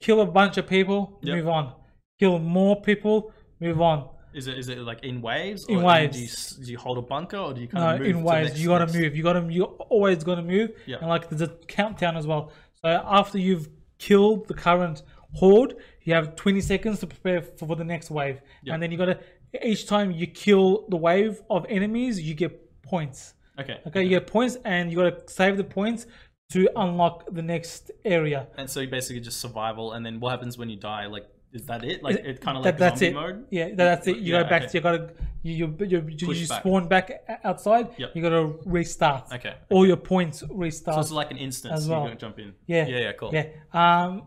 [0.00, 1.36] kill a bunch of people Yep.
[1.36, 1.72] move on
[2.20, 5.64] kill more people move on Is it is it like in waves?
[5.68, 6.16] In or waves.
[6.16, 6.22] Do
[6.60, 8.08] you, do you hold a bunker or do you kind no of move?
[8.08, 10.96] in waves you gotta next- move you gotta You're always gotta move Yeah.
[11.00, 11.48] and like there's a
[11.78, 12.50] countdown as well
[12.82, 15.02] so after you've killed the current
[15.34, 18.74] horde you have 20 seconds to prepare for, for the next wave Yeah.
[18.74, 19.18] and then you gotta
[19.62, 22.52] each time you kill the wave of enemies you get
[22.82, 23.80] points Okay.
[23.86, 26.06] okay you get points and you gotta save the points
[26.50, 30.58] to unlock the next area And so you basically just survival, and then what happens
[30.58, 31.06] when you die?
[31.06, 32.02] Like, is that it?
[32.02, 33.14] Like, it kind of That- like that's zombie it.
[33.14, 33.46] mode.
[33.50, 34.16] Yeah, that- that's it.
[34.18, 34.62] You Yeah, go back.
[34.62, 34.70] okay.
[34.72, 35.10] To, you gotta
[35.42, 36.60] you you you, you, you back.
[36.60, 37.06] spawn back
[37.42, 37.86] outside.
[37.96, 38.10] Yep.
[38.14, 39.32] You gotta restart.
[39.32, 39.54] Okay.
[39.70, 40.96] All your points restart.
[40.96, 41.72] So it's like an instance.
[41.74, 42.06] As You well.
[42.06, 42.52] don't jump in.
[42.66, 42.86] yeah.
[42.86, 42.98] Yeah.
[42.98, 43.12] Yeah.
[43.12, 43.30] Cool.
[43.32, 43.46] Yeah.
[43.72, 44.22] Um.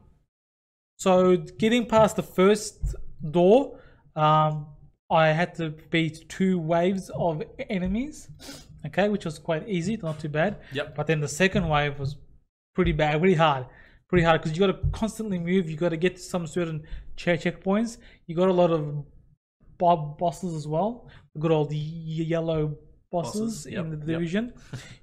[0.97, 2.95] So getting past the first
[3.31, 3.79] door,
[4.15, 4.67] um,
[5.09, 8.29] I had to beat two waves of enemies.
[8.85, 10.57] Okay, which was quite easy, not too bad.
[10.73, 10.95] Yep.
[10.95, 12.17] But then the second wave was
[12.75, 13.65] pretty bad, pretty hard,
[14.07, 15.69] pretty hard because you got to constantly move.
[15.69, 16.83] You got to get to some certain
[17.15, 17.97] check checkpoints.
[18.27, 19.03] You got a lot of
[19.77, 21.09] bob bosses as well.
[21.33, 22.77] The good old y- yellow
[23.11, 24.05] bosses, Bosses, yep, in the yep.
[24.05, 24.53] division.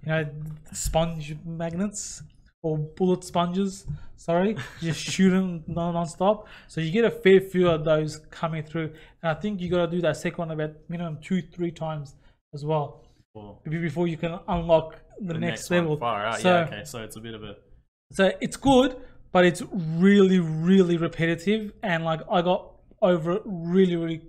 [0.05, 0.31] You know,
[0.73, 2.23] sponge magnets
[2.63, 3.87] or bullet sponges.
[4.17, 6.47] Sorry, just shoot them non- non-stop.
[6.69, 8.93] So you get a fair few of those coming through,
[9.23, 12.15] and I think you got to do that second one about minimum two, three times
[12.55, 13.03] as well
[13.35, 13.61] Cool.
[13.69, 15.97] before you can unlock the, The next, one, level.
[15.97, 16.41] Far out.
[16.41, 16.65] So, yeah.
[16.67, 16.83] Okay.
[16.85, 17.57] So it's a bit of a.
[18.13, 18.97] so it's good,
[19.33, 24.21] but it's really, really repetitive, and like I got over it really, really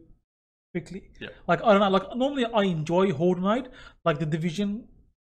[0.74, 1.04] quickly.
[1.22, 1.28] Yeah.
[1.48, 3.70] Like I don't know, like normally I enjoy horde mode,
[4.06, 4.86] like the division,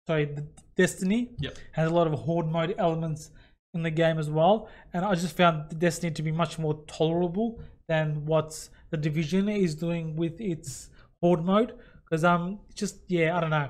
[0.08, 0.46] sorry, the
[0.78, 1.58] Destiny Yep.
[1.74, 3.32] has a lot of horde mode elements
[3.74, 7.62] in the game as well, and I just found Destiny to be much more tolerable
[7.88, 10.90] than what the division is doing with its
[11.22, 11.74] horde mode.
[12.10, 13.70] Because um, just yeah, I don't know,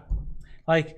[0.67, 0.97] like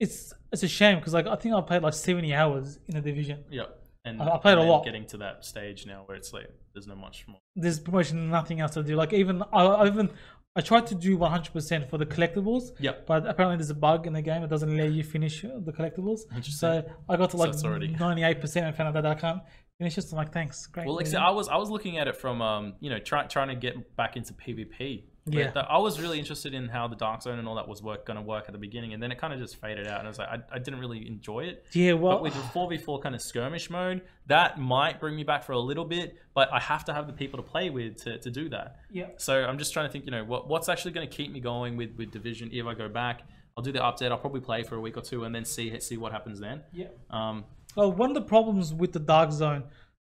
[0.00, 3.00] it's it's a shame because like I think I played like seventy hours in the
[3.00, 3.44] division.
[3.50, 3.80] Yep.
[4.06, 4.84] And I- I played a and then lot.
[4.84, 7.38] Getting to that stage now where it's like there's no much more.
[7.56, 8.96] There's pretty much nothing else to do.
[8.96, 10.10] Like even I, I even
[10.56, 12.72] I tried to do one hundred percent for the collectibles.
[12.78, 13.06] Yep.
[13.06, 16.20] But apparently there's a bug in the game that doesn't let you finish the collectibles.
[16.44, 19.20] So I got to like it's already- ninety eight percent and found out that I
[19.20, 19.40] can't
[19.78, 20.02] finish it.
[20.02, 20.86] So I'm like, thanks, great.
[20.86, 23.28] Well, like I I was I was looking at it from um you know trying
[23.28, 25.04] trying to get back into PvP.
[25.26, 25.50] Yeah.
[25.52, 28.04] the- I was really interested in how the Dark Zone and all that was work
[28.04, 30.06] going to work at the beginning, and then it kind of just faded out, and
[30.06, 31.64] I was like, I, I didn't really enjoy it.
[31.72, 35.42] yeah, well, But with the 4v4 kind of skirmish mode, that might bring me back
[35.44, 38.18] for a little bit, but I have to have the people to play with to,
[38.18, 38.76] to do that.
[38.90, 39.06] yeah.
[39.16, 41.40] So I'm just trying to think, you know, what, what's actually going to keep me
[41.40, 43.22] going with, with Division if I go back.
[43.56, 44.10] I'll do the update.
[44.10, 46.62] I'll probably play for a week or two and then see see what happens then.
[46.72, 46.88] Yeah.
[47.08, 47.44] Um,
[47.76, 49.62] Well, one of the problems with the Dark Zone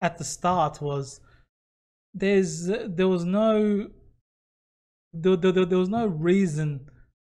[0.03, 1.21] at the start was
[2.13, 3.89] there's there was no
[5.13, 6.89] there, there, there, there was no reason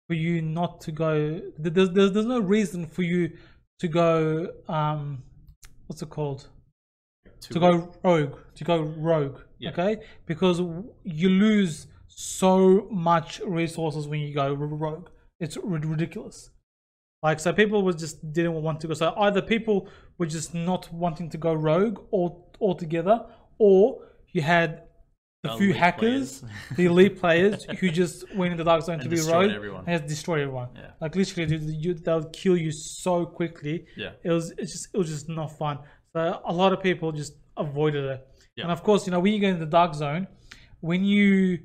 [0.08, 3.32] for you not to go there's, there's, there's no reason for you
[3.80, 5.24] to go um
[5.88, 6.48] what's it called?
[7.42, 8.38] To go rogue.
[8.56, 9.70] to go rogue Yeah.
[9.72, 9.98] okay?
[10.26, 10.60] Because
[11.04, 15.10] you lose so much resources when you go rogue.
[15.40, 16.50] It's ridiculous.
[17.22, 20.92] Like so people was just didn't want to go so either people were just not
[20.94, 23.26] wanting to go rogue all altogether
[23.58, 24.02] or
[24.32, 24.85] you had
[25.46, 26.44] the The few hackers players.
[26.78, 29.84] the elite players who just went in the dark zone to be destroyed rogue everyone.
[29.88, 30.92] and just destroy everyone Yeah.
[31.04, 34.12] like literally dude, you, they'll kill you so quickly Yeah.
[34.28, 35.76] it was it's just it was just not fun.
[36.14, 38.20] So a lot of people just avoided it.
[38.56, 38.64] Yeah.
[38.66, 40.28] And of course, you know, when you go into the dark zone,
[40.90, 41.60] when you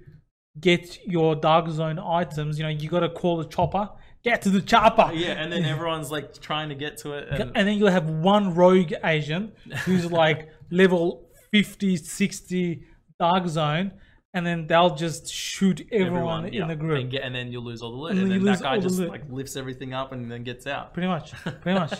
[0.58, 3.88] get your dark zone items, you know, you gotta call the chopper,
[4.24, 5.08] get to the chopper.
[5.14, 7.28] Yeah, and then everyone's like trying to get to it.
[7.30, 9.54] And, And then you'll have one rogue agent
[9.84, 12.84] who's like level 50, 60
[13.20, 13.92] dark zone,
[14.34, 17.00] and then they'll just shoot everyone, in yeah, the group.
[17.00, 18.10] And, get, and then you'll lose all the loot.
[18.12, 20.42] And And, then you then lose that guy just like lifts everything up and then
[20.44, 20.92] gets out.
[20.94, 21.32] Pretty much.
[21.62, 21.94] Pretty much.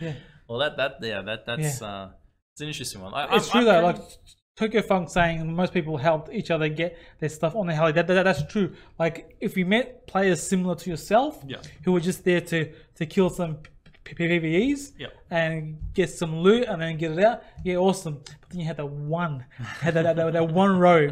[0.00, 0.14] Yeah.
[0.48, 2.10] Well, that that yeah, that that's uh,
[2.52, 3.12] it's an interesting one.
[3.14, 3.86] I, It's I'm- true I'm though.
[3.88, 4.02] Like
[4.56, 7.90] Tokyo Funk saying most people helped each other get their stuff on the heli.
[7.92, 8.72] That, that that's true.
[9.00, 11.56] Like if you met players similar to yourself, Yeah.
[11.84, 13.58] who were just there to to kill some
[14.04, 15.08] PVEs Yeah.
[15.30, 18.20] and get some loot and then get it out, yeah, awesome.
[18.40, 21.10] But then you had that one, had that that, that one row.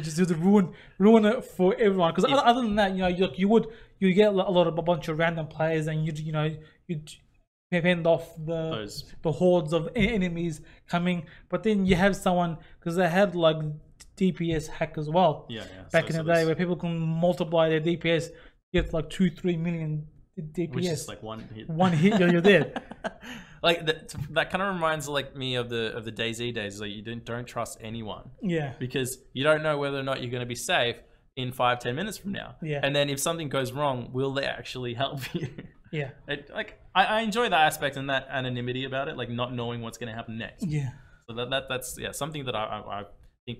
[0.00, 2.12] Just to ruin ruin it for everyone.
[2.12, 3.68] Because other, other than that, you know, you, you would
[4.00, 6.56] you get a lot of a bunch of random players, and you you know
[6.88, 7.00] you
[7.70, 11.24] fend off the Those- the hordes of enemies coming.
[11.48, 13.58] But then you have someone because they had like
[14.16, 15.46] DPS hack as well.
[15.48, 15.82] Yeah, yeah.
[15.92, 18.30] Back So- in so the day, where people can multiply their DPS,
[18.72, 20.08] get like two, three million
[20.40, 20.74] DPS.
[20.74, 21.68] which is like one hit.
[21.68, 22.82] One hit, you're, you're dead.
[23.62, 26.80] like that, that kind of reminds like me of the of the DayZ days.
[26.80, 30.30] Like you don't don't trust anyone Yeah, because you don't know whether or not you're
[30.30, 30.96] going to be safe
[31.36, 32.56] in five ten minutes from now.
[32.62, 32.80] Yeah.
[32.82, 35.48] And then if something goes wrong, will they actually help you?
[35.92, 39.52] yeah, It, like I, I enjoy that aspect and that anonymity about it, like not
[39.54, 40.64] knowing what's going to happen next.
[40.66, 40.90] yeah,
[41.28, 43.02] So that, that that's yeah something that I, I, I
[43.46, 43.58] think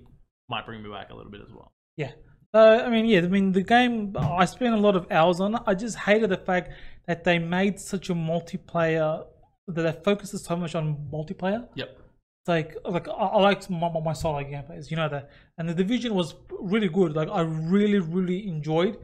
[0.49, 1.71] might bring me back a little bit as well.
[1.97, 2.11] yeah.
[2.55, 4.15] So I mean, yeah, I mean the game.
[4.17, 5.61] I spent a lot of hours on it.
[5.65, 6.71] I just hated the fact
[7.07, 9.25] that they made such a multiplayer
[9.67, 11.67] that they focused so much on multiplayer.
[11.75, 11.97] Yep.
[12.41, 15.67] It's like like I, I liked my, my, my solo gameplays, you know that, and
[15.67, 17.15] the division was really good.
[17.15, 18.97] Like I really really enjoyed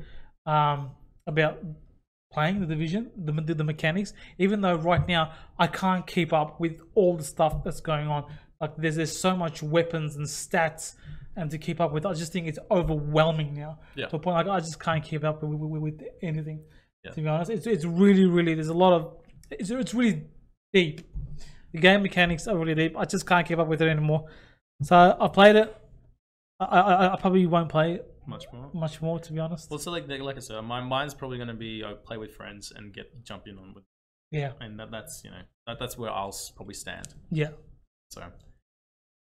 [0.45, 0.91] um
[1.25, 1.59] about
[2.31, 4.13] playing the division, the the, the mechanics.
[4.37, 8.25] Even though right now I can't keep up with all the stuff that's going on.
[8.61, 10.95] Like there's there's so much weapons and stats.
[11.39, 13.79] And to keep up with, I just think it's overwhelming now.
[13.95, 14.07] Yeah.
[14.07, 16.59] To a point like I just can't keep up with, with, with anything.
[17.03, 17.11] Yeah.
[17.11, 19.01] To be honest, it's it's really really there's a lot of
[19.49, 20.23] it's it's really
[20.73, 21.01] deep.
[21.73, 22.97] The game mechanics are really deep.
[22.97, 24.25] I just can't keep up with it anymore.
[24.83, 25.75] So I played it.
[26.59, 28.69] I, I, I probably won't play it Much more.
[28.73, 29.69] much more, to be honest.
[29.69, 32.31] Well, so like like I said, my mind's probably going to be uh, play with
[32.35, 33.85] friends and get jump in on with,
[34.31, 37.07] Yeah, and that, that's you know that, that's where I'll probably stand.
[37.31, 37.51] yeah.
[38.11, 38.23] So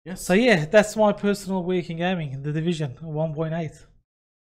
[0.06, 2.42] yes, So yeah, that's my personal week in gaming.
[2.44, 3.78] The Division, one point eight.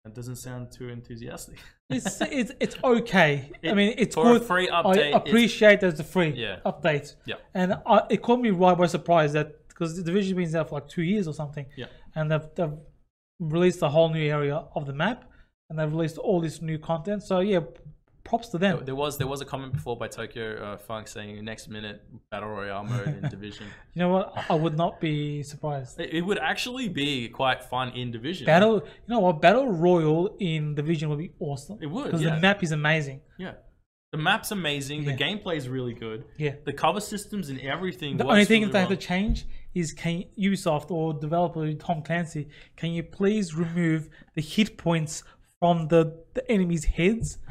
[0.06, 1.58] that doesn't sound too enthusiastic.
[1.92, 3.50] It's it's it's okay.
[3.64, 4.44] I mean, it's good.
[4.44, 6.58] free I update, it's- appreciate that it's a free Yeah.
[6.64, 7.16] update.
[7.26, 7.38] Yeah.
[7.56, 10.66] And I, it caught me right by surprise that because the division has been there
[10.66, 11.66] for like two years or something.
[11.76, 11.88] Yeah.
[12.16, 12.78] And they've, they've
[13.40, 15.20] released a whole new area of the map,
[15.70, 17.24] and they've released all this new content.
[17.24, 17.62] So yeah,
[18.24, 18.84] props to them.
[18.86, 22.50] There was there was a comment before by Tokyo uh, Funk saying next minute battle
[22.50, 23.68] royale mode in division.
[23.94, 24.34] You know what?
[24.50, 26.00] I would not be surprised.
[26.00, 28.46] It, it would actually be quite fun in division.
[28.46, 29.42] Battle, you know what?
[29.42, 31.80] Battle Royal in Division would be awesome.
[31.82, 32.36] It would, because yeah.
[32.36, 33.22] the map is amazing.
[33.38, 33.54] Yeah,
[34.12, 35.04] the map's amazing.
[35.04, 35.16] Yeah.
[35.16, 36.26] The gameplay is really good.
[36.38, 36.56] Yeah.
[36.66, 38.18] The cover systems and everything.
[38.18, 42.50] The only thing really they have to change is can Ubisoft or developer Tom Clancy,
[42.76, 45.24] can you please remove the hit points
[45.60, 47.38] from the, the enemies' heads?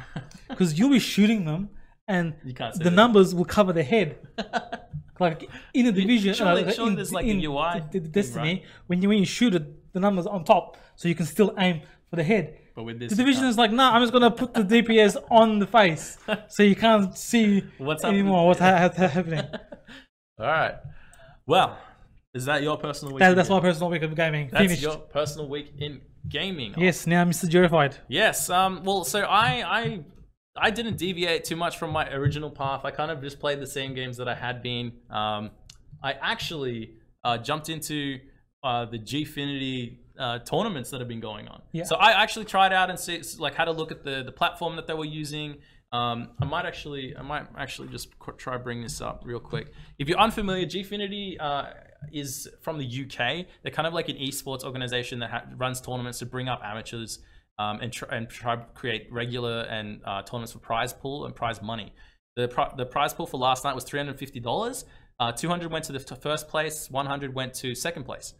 [0.49, 1.69] Because you'll be shooting them
[2.09, 2.95] and You can't see the it.
[2.95, 4.17] numbers will cover the head.
[5.21, 8.01] like in the division, surely- uh, surely in, there's like a in UI the- the
[8.01, 8.63] thing, Destiny, right?
[8.87, 11.83] when you when you shoot it, the numbers on top, so you can still aim
[12.09, 12.57] for the head.
[12.75, 15.59] But with this, The division is like, nah, I'm just gonna put the DPS on
[15.59, 16.17] the face,
[16.49, 18.21] so you can't see What's happening?
[18.21, 19.45] anymore what's ha- ha- happening.
[20.39, 20.77] All right.
[21.47, 21.77] Well,
[22.35, 23.21] is that your personal week?
[23.21, 24.49] That, that's my personal week of gaming.
[24.51, 24.83] That's Finished.
[24.83, 26.75] your personal week in gaming.
[26.77, 27.49] Yes, now Mr.
[27.49, 27.97] Jerified.
[28.09, 28.49] Yes.
[28.51, 28.83] Um.
[28.85, 30.01] Well, so I I
[30.57, 32.85] I didn't deviate too much from my original path.
[32.85, 34.93] I kind of just played the same games that I had been.
[35.11, 35.51] Um.
[36.03, 36.93] I actually
[37.25, 38.21] uh, jumped into
[38.63, 41.63] uh, the Gfinity uh, tournaments that have been going on.
[41.73, 41.85] Yeah.
[41.85, 44.77] So I actually tried out and see, like had a look at the the platform
[44.77, 45.57] that they were using.
[45.91, 49.73] Um, I might actually, I might actually just try bring this up real quick.
[49.99, 51.71] If you're unfamiliar, Gfinity uh,
[52.13, 53.47] is from the UK.
[53.63, 57.21] They're kind of like an esports organization that ha- runs tournaments to bring up amateurs
[57.59, 61.35] um, and, tr- and try to create regular and uh, tournaments for prize pool and
[61.35, 61.93] prize money.
[62.37, 62.47] The,
[62.77, 64.85] the prize pool for last night was $350.
[65.21, 68.35] Uh, 200 went to the first place, 100 went to second place.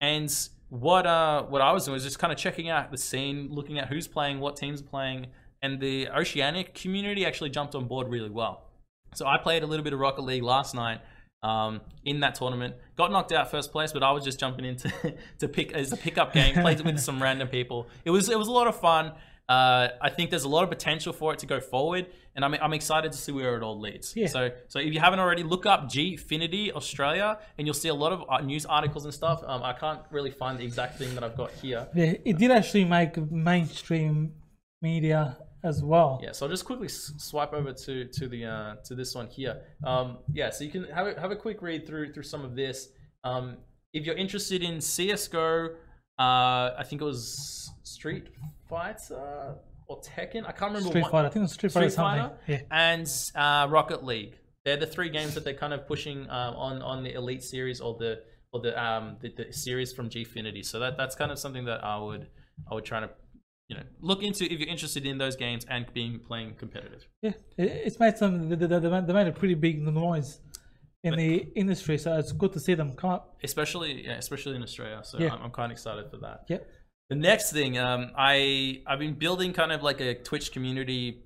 [0.00, 0.32] And
[0.68, 3.78] what uh what I was doing was just kind of checking out the scene, looking
[3.78, 5.26] at who's playing, what teams are playing,
[5.60, 8.70] and the Oceanic community actually jumped on board really well.
[9.14, 11.00] So I played a little bit of Rocket League last night
[11.42, 12.74] um, in that tournament.
[12.96, 14.92] Got knocked out first place, but I was just jumping into
[15.38, 16.54] to pick as a pickup game.
[16.54, 17.88] Played it with some random people.
[18.04, 19.12] It was it was a lot of fun.
[19.48, 22.54] Uh, I think there's a lot of potential for it to go forward, and I'm,
[22.54, 24.14] I'm excited to see where it all leads.
[24.16, 24.28] Yeah.
[24.28, 28.12] So so if you haven't already, look up Gfinity Australia, and you'll see a lot
[28.12, 29.42] of uh, news articles and stuff.
[29.44, 31.88] Um, I can't really find the exact thing that I've got here.
[31.94, 34.32] Yeah, it did actually make mainstream
[34.80, 36.20] media as well.
[36.22, 39.28] Yeah, so I'll just quickly s- swipe over to to the uh, to this one
[39.28, 39.62] here.
[39.84, 42.54] Um, yeah, so you can have a, have a quick read through through some of
[42.56, 42.88] this.
[43.24, 43.56] Um,
[43.92, 45.70] if you're interested in CS:GO,
[46.18, 48.28] uh, I think it was Street
[48.68, 49.54] Fighter
[49.88, 50.46] or Tekken.
[50.46, 50.88] I can't remember.
[50.88, 52.22] Street what- Fighter, I think it was Street Fighter Street something.
[52.22, 52.60] Fighter Yeah.
[52.70, 54.38] and uh, Rocket League.
[54.64, 57.80] They're the three games that they're kind of pushing um, on on the Elite series
[57.80, 60.64] or the or the um the, the series from Gfinity.
[60.64, 62.28] So that that's kind of something that I would
[62.70, 63.10] I would try to
[63.72, 67.06] you know look into if you're interested in those games and being playing competitive.
[67.22, 68.48] Yeah, it's made some.
[68.48, 70.40] They, they, they made- a pretty big noise
[71.04, 73.36] in the industry, so it's good to see them come up.
[73.42, 75.00] especially yeah, especially in Australia.
[75.02, 75.32] So Yeah.
[75.34, 76.44] I'm, I'm kind of excited for that.
[76.48, 76.60] Yep.
[77.10, 81.22] The next thing, um, I I've been building kind of like a Twitch community,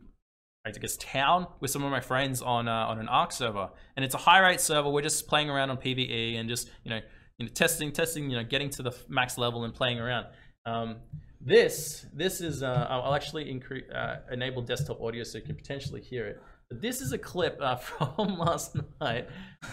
[0.67, 4.05] I guess town with some of my friends on uh, on an ARK server, and
[4.05, 4.89] it's a high rate server.
[4.91, 7.01] We're just playing around on PVE and just you know
[7.39, 10.27] you know testing testing you know getting to the max level and playing around.
[10.65, 10.97] Um,
[11.47, 15.55] this this is uh, I'll I'll actually incre- uh, enable desktop audio so you can
[15.55, 16.43] potentially hear it.
[16.69, 19.29] But this is a clip uh, from last night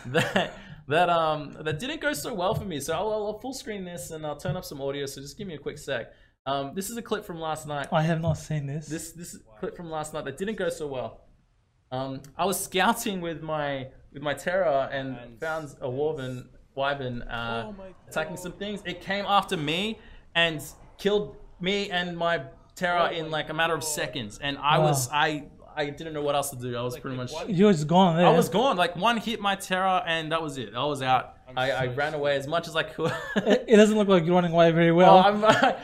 [0.08, 0.54] that
[0.88, 2.80] that um that didn't go so well for me.
[2.80, 5.08] So I'll, I'll full screen this and I'll turn up some audio.
[5.08, 6.14] So just give me a quick sec.
[6.46, 7.88] Um, this is a clip from last night.
[7.92, 8.88] I have not seen this.
[8.88, 11.22] This this is a clip from last night that didn't go so well.
[11.92, 17.72] Um, I was scouting with my with my Terra and found a Warven Wyvern uh,
[18.08, 18.84] attacking some things.
[18.86, 20.00] It came after me
[20.36, 20.62] and
[20.98, 22.42] killed me and my
[22.76, 24.38] Terra in like a matter of seconds.
[24.42, 25.46] And I was I
[25.76, 26.76] I didn't know what else to do.
[26.78, 28.28] I was pretty much You're just gone there.
[28.28, 28.78] I was gone.
[28.78, 30.76] Like one hit my Terra and that was it.
[30.76, 31.38] I was out.
[31.56, 33.12] I, I ran away as much as I could.
[33.36, 35.16] It it doesn't look like you're running away very well.
[35.16, 35.42] Well, I'm,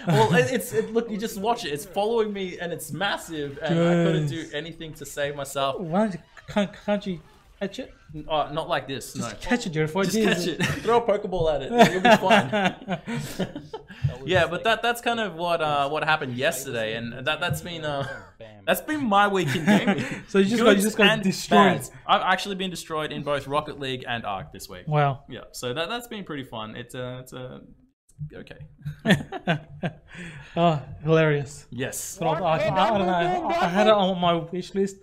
[0.08, 1.10] well, it- it's it, look.
[1.12, 1.70] You just watch it.
[1.70, 4.54] It's following me, and it's massive, and I couldn't do Jeez.
[4.56, 5.80] anything to save myself.
[5.80, 7.20] Why don't you, can't, can't you
[7.60, 7.94] catch it?
[8.28, 9.16] Uh, not like this.
[9.16, 9.30] No.
[9.40, 10.04] Catch it, Jericho.
[10.04, 10.66] Just catch it.
[10.84, 11.92] Throw a pokeball at it.
[11.94, 13.70] You'll be fine.
[14.26, 17.86] yeah, but that that's kind of what uh, what happened yesterday, and that that's been
[17.86, 18.08] uh,
[18.66, 20.04] that's been my week in gaming.
[20.28, 21.58] So you just got- you just got destroyed.
[21.74, 21.92] bads.
[22.08, 24.88] I've actually been destroyed in both Rocket League and ARK this week.
[24.88, 25.24] Wow.
[25.30, 26.76] Yeah, so that that's been pretty fun.
[26.76, 27.60] It's uh, it's uh,
[28.36, 28.58] okay.
[30.58, 31.68] oh, hilarious.
[31.70, 32.18] Yes.
[32.20, 33.48] But I, I, I don't know.
[33.50, 34.98] I, I had it on my wish list.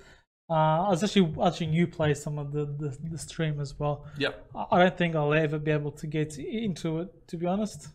[0.48, 0.52] Uh,
[0.86, 4.06] I was actually watching you play some of the, the, the stream as well.
[4.18, 4.50] Yep.
[4.70, 7.88] I don't think I'll ever be able to get into it, to be honest.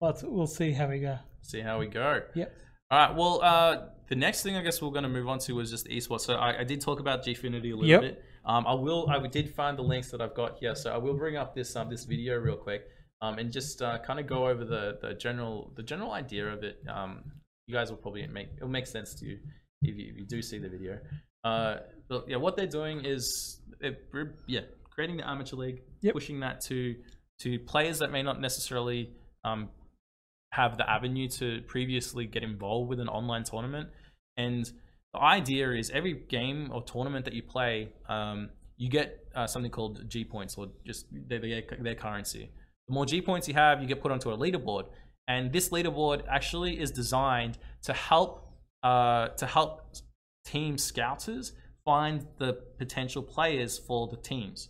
[0.00, 1.18] But we'll see how we go.
[1.40, 2.22] See how we go.
[2.34, 2.56] Yep.
[2.90, 3.16] All right.
[3.16, 5.86] Well, uh, the next thing I guess we're going to move on to was just
[5.88, 6.22] esports.
[6.22, 8.00] So I, I did talk about Gfinity a little Yep.
[8.02, 8.24] bit.
[8.44, 9.08] Um, I will.
[9.08, 11.76] I did find the links that I've got here, so I will bring up this
[11.76, 12.88] um, this video real quick,
[13.20, 16.64] um, and just uh, kind of go over the the general the general idea of
[16.64, 16.82] it.
[16.88, 17.22] Um,
[17.68, 19.38] you guys will probably make it'll make sense to you
[19.82, 20.98] if you, if you do see the video.
[21.44, 21.76] Uh,
[22.08, 23.96] but yeah, what they're doing is they're,
[24.46, 26.14] yeah creating the amateur league, Yep.
[26.14, 26.96] pushing that to
[27.40, 29.10] to players that may not necessarily
[29.42, 29.70] um,
[30.52, 33.88] have the avenue to previously get involved with an online tournament.
[34.36, 34.70] And
[35.12, 39.72] the idea is every game or tournament that you play, um, you get uh, something
[39.72, 42.50] called G points or just their, their, their currency.
[42.86, 44.84] The more G points you have, you get put onto a leaderboard.
[45.26, 48.48] And this leaderboard actually is designed to help
[48.84, 49.92] uh, to help
[50.44, 51.52] team scouters
[51.84, 54.68] find the potential players for the teams.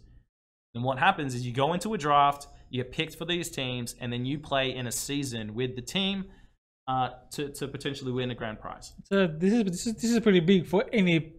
[0.74, 3.94] And what happens is you go into a draft, you get picked for these teams,
[4.00, 6.24] and then you play in a season with the team
[6.88, 8.92] uh, to, to potentially win a grand prize.
[9.04, 11.34] So this is this is this is pretty big for any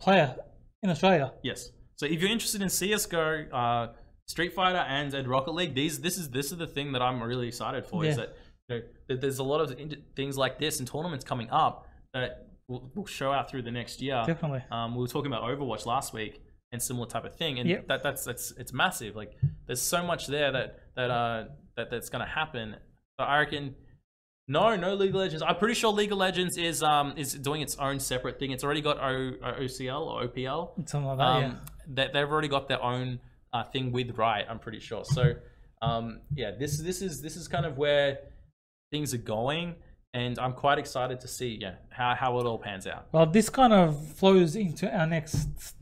[0.00, 0.34] player
[0.82, 1.32] in Australia.
[1.42, 1.70] Yes.
[1.96, 3.92] So if you're interested in CS:GO, uh,
[4.26, 7.22] Street Fighter, and, and Rocket League, these this is this is the thing that I'm
[7.22, 8.04] really excited for.
[8.04, 8.36] Is that,
[8.68, 9.74] you know, that there's a lot of
[10.16, 14.00] things like this and tournaments coming up that will, will show out through the next
[14.02, 14.22] year.
[14.26, 14.62] Definitely.
[14.70, 16.42] Um, we were talking about Overwatch last week
[16.72, 17.88] and similar type of thing, and Yep.
[17.88, 19.14] that that's that's it's massive.
[19.14, 19.32] Like
[19.66, 21.44] there's so much there that that uh
[21.76, 22.76] that that's gonna happen.
[23.18, 23.74] So I reckon.
[24.48, 25.42] No, no League of Legends.
[25.46, 28.50] I'm pretty sure League of Legends is um is doing its own separate thing.
[28.50, 30.88] It's already got o, OCL or OPL.
[30.88, 31.24] Something like that.
[31.24, 31.54] Um, yeah.
[31.94, 33.20] that they've already got their own
[33.52, 34.46] uh, thing with Riot.
[34.50, 35.04] I'm pretty sure.
[35.04, 35.34] So,
[35.80, 38.18] um, yeah, this this is this is kind of where
[38.90, 39.76] things are going,
[40.14, 43.06] and I'm quite excited to see yeah how how it all pans out.
[43.12, 45.74] Well, this kind of flows into our next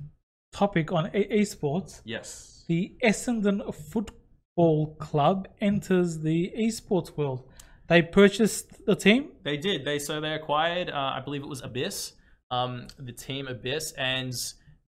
[0.52, 2.00] topic on esports.
[2.04, 2.64] Yes.
[2.68, 7.44] The Essendon Football Club enters the esports world.
[7.88, 9.30] They purchased the team.
[9.42, 9.84] They did.
[9.84, 12.12] They so they acquired, uh, I believe it was Abyss,
[12.50, 14.32] um, the team Abyss, and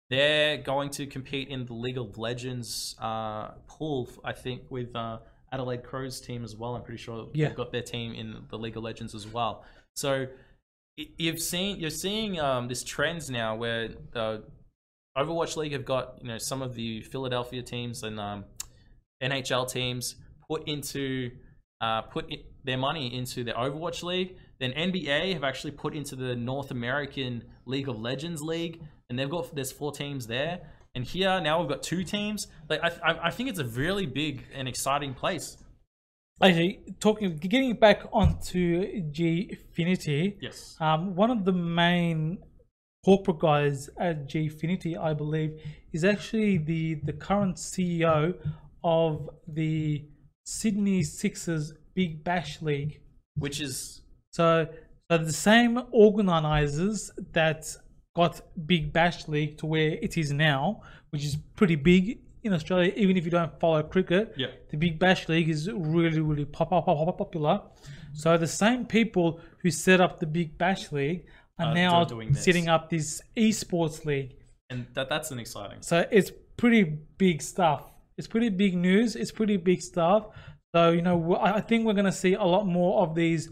[0.09, 4.09] they're going to compete in the League of Legends uh, pool.
[4.25, 5.19] I think with uh,
[5.53, 6.75] Adelaide Crows team as well.
[6.75, 7.49] I'm pretty sure Yeah.
[7.49, 9.65] they've got their team in the League of Legends as well.
[9.95, 10.27] So
[10.97, 14.39] you've seen you're seeing um, this trends now where uh,
[15.17, 18.45] Overwatch League have got you know some of the Philadelphia teams and um,
[19.23, 20.17] NHL teams
[20.49, 21.31] put into
[21.81, 22.33] uh, put
[22.65, 24.37] their money into the Overwatch League.
[24.61, 28.81] Then NBA have actually put into the North American League of Legends League,
[29.11, 30.61] and they've got there's four teams there.
[30.95, 32.49] And here now we've got two teams.
[32.69, 35.57] Like I, I, think it's a really big and exciting place.
[36.43, 40.37] Actually, talking, getting back onto Gfinity.
[40.41, 40.77] Yes.
[40.81, 42.39] Um, one of the main
[43.05, 45.61] corporate guys at Gfinity, I believe,
[45.93, 48.35] is actually the the current CEO
[48.85, 50.05] of the
[50.45, 53.01] Sydney Sixers Big Bash League.
[53.37, 54.69] Which is So,
[55.11, 57.77] so the same organizers that
[58.15, 62.93] got Big Bash League to where it is now, which is pretty big in Australia,
[62.97, 64.35] even if you don't follow cricket.
[64.37, 64.49] Yeah.
[64.71, 67.61] The Big Bash League is really, really pop, pop, pop, pop- popular.
[68.15, 71.27] So the same people who set up the Big Bash League
[71.59, 74.37] are Uh, now doing setting up this esports league.
[74.71, 75.79] and that that's an exciting.
[75.83, 76.83] So it's pretty
[77.19, 77.91] big stuff.
[78.19, 79.17] It's pretty big news.
[79.17, 80.27] It's pretty big stuff.
[80.75, 83.49] So you know, I I think we're gonna see a lot more of these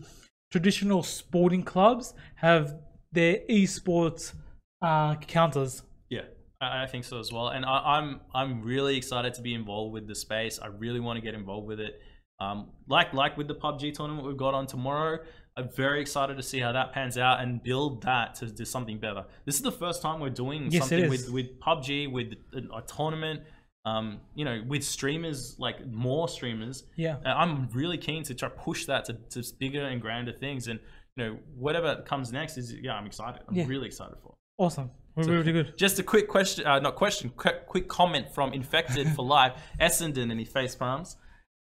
[0.50, 2.74] traditional sporting clubs have
[3.12, 4.34] their esports
[4.82, 5.82] uh, counters.
[6.08, 6.22] Yeah,
[6.60, 7.48] I, I think so as well.
[7.48, 10.58] And I, I'm I'm really excited to be involved with the space.
[10.60, 12.00] I really want to get involved with it.
[12.40, 15.18] Um, like like with the PUBG tournament we've got on tomorrow.
[15.56, 18.98] I'm very excited to see how that pans out and build that to do something
[18.98, 19.24] better.
[19.44, 22.82] This is the first time we're doing Yes, something with with PUBG with a, a
[22.82, 23.42] tournament.
[23.86, 26.84] Um, you know, with streamers like more streamers.
[26.96, 27.16] Yeah.
[27.24, 30.68] I'm really keen to try push that to, to bigger and grander things.
[30.68, 30.78] And
[31.16, 33.40] you know, whatever comes next is yeah, I'm excited.
[33.48, 33.66] I'm Yeah.
[33.66, 34.34] really excited for.
[34.60, 34.90] Awesome.
[35.16, 35.78] Really, really good.
[35.78, 40.30] Just a quick question, uh, not question, quick, quick comment from Infected for Life, Essendon,
[40.30, 41.16] and he face palms.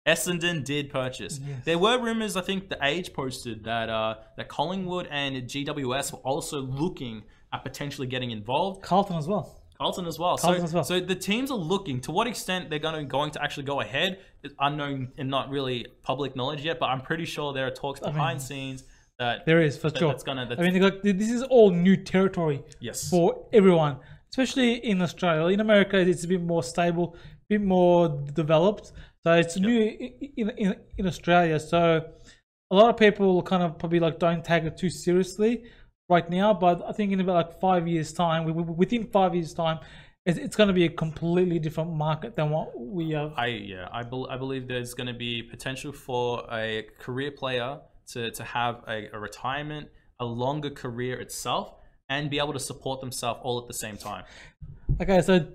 [0.07, 1.39] Essendon did purchase.
[1.39, 1.65] Yes.
[1.65, 6.19] There were rumors, I think, the Age posted that uh, that Collingwood and GWS were
[6.19, 7.21] also looking
[7.53, 8.81] at potentially getting involved.
[8.81, 9.61] Carlton as well.
[9.77, 10.37] Carlton as well.
[10.37, 10.83] Carlton so, as well.
[10.83, 12.01] so the teams are looking.
[12.01, 15.51] To what extent they're going to going to actually go ahead is unknown and not
[15.51, 16.79] really public knowledge yet.
[16.79, 18.83] But I'm pretty sure there are talks behind scenes
[19.19, 20.09] that There is for that- sure.
[20.09, 20.45] that's gonna.
[20.47, 23.09] That's, I mean, like, this is all new territory yes.
[23.09, 23.97] for everyone,
[24.31, 25.53] especially in Australia.
[25.53, 28.91] In America, it's a bit more stable, a bit more developed.
[29.25, 29.79] So it's new
[30.37, 31.59] in, in in Australia.
[31.59, 32.05] So
[32.71, 35.63] a lot of people kind of probably like don't take it too seriously
[36.07, 36.53] right now.
[36.53, 39.79] But I think in about like five years' time, wi- wi- within five years' time,
[40.25, 43.33] it's, going to be a completely different market than what we have.
[43.35, 47.79] I yeah, I, bel I believe there's going to be potential for a career player
[48.13, 49.89] to, to have a, a retirement,
[50.19, 51.75] a longer career itself,
[52.09, 54.23] and be able to support themselves all at the same time.
[55.01, 55.47] Okay, so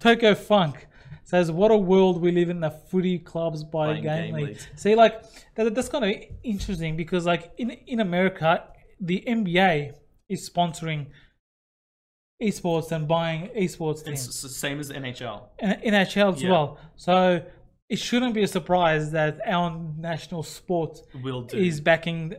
[0.00, 0.86] Tokyo Funk
[1.24, 2.60] says, "What a world we live in!
[2.60, 4.66] The footy clubs Buying game, game league." leagues.
[4.76, 5.22] See, like
[5.54, 8.64] that, that's kind of interesting because, like in in America,
[9.00, 9.94] the NBA
[10.28, 11.06] is sponsoring
[12.42, 15.42] esports and buying esports It's teams, s- the same as the NHL.
[15.60, 16.50] and NHL as Yeah.
[16.50, 16.78] well.
[16.96, 17.42] So
[17.88, 21.56] it shouldn't be a surprise that our national sport Will do.
[21.58, 22.34] is backing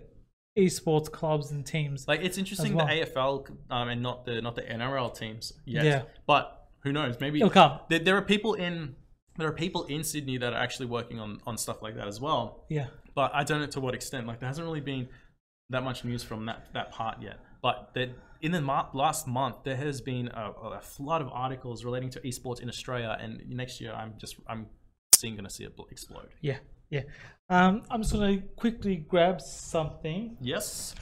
[0.57, 2.07] esports clubs and teams.
[2.07, 2.87] like it's interesting well.
[2.87, 5.85] the AFL um, and not the not the NRL teams yet.
[5.85, 6.01] Yeah.
[6.25, 7.19] But who knows?
[7.19, 7.79] Maybe It'll come.
[7.89, 8.95] There, there are people in
[9.37, 12.19] there are people in Sydney that are actually working on on stuff like that as
[12.21, 12.65] well.
[12.69, 12.87] Yeah.
[13.13, 14.27] but I don't know to what extent.
[14.27, 15.09] Like there hasn't really been
[15.69, 17.39] that much news from that that part yet.
[17.61, 18.09] but that
[18.41, 18.61] in the
[18.93, 23.17] last month there has been a, a flood of articles relating to esports in Australia,
[23.19, 24.67] and next year I'm just I'm
[25.15, 26.29] seeing gonna see it explode.
[26.41, 26.57] Yeah,
[26.89, 27.01] yeah.
[27.49, 30.37] Um, I'm just gonna quickly grab something.
[30.41, 30.95] Yes.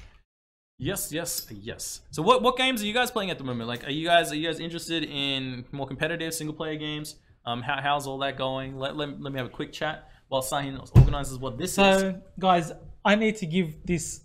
[0.80, 2.01] Yes, yes, yes.
[2.11, 3.68] So what what games are you guys playing at the moment?
[3.70, 7.16] Like are you guys are you guys interested in more competitive single player games?
[7.45, 8.78] Um how, how's all that going?
[8.78, 11.76] Let, let, let me have a quick chat while Sahin organizes what this is.
[11.76, 12.72] So, guys,
[13.05, 14.22] I need to give this.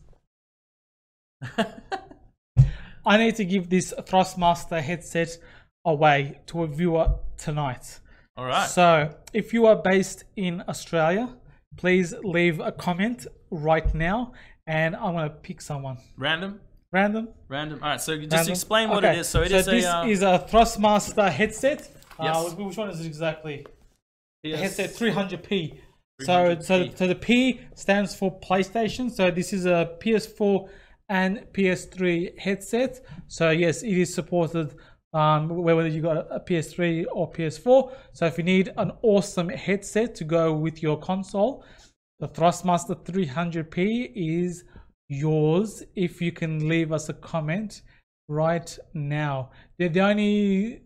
[3.06, 5.36] I need to give this Thrustmaster headset
[5.84, 8.00] away to a viewer tonight.
[8.38, 8.70] All right.
[8.70, 11.28] So, if you are based in Australia,
[11.76, 14.32] please leave a comment right now,
[14.64, 16.60] and I'm gonna pick someone Random?
[16.92, 17.30] random.
[17.48, 17.82] Random.
[17.82, 18.00] All right.
[18.00, 18.52] So just random.
[18.52, 19.28] explain what Okay, it is.
[19.28, 21.90] So it is this a uh, is a Thrustmaster headset.
[22.22, 22.36] Yes.
[22.36, 23.66] Uh, which one is it exactly?
[24.44, 25.80] The PS headset 300p.
[26.20, 26.96] So, so, 300p.
[26.96, 29.10] so the P stands for PlayStation.
[29.10, 30.68] So this is a PS4
[31.08, 33.04] and PS3 headset.
[33.26, 34.76] So yes, it is supported
[35.12, 37.92] um, whether you got a PS3 or PS4.
[38.12, 41.64] So if you need an awesome headset to go with your console,
[42.20, 44.64] the Thrustmaster 300p is
[45.08, 45.82] yours.
[45.94, 47.82] If you can leave us a comment
[48.28, 49.50] right now.
[49.78, 50.82] The, the only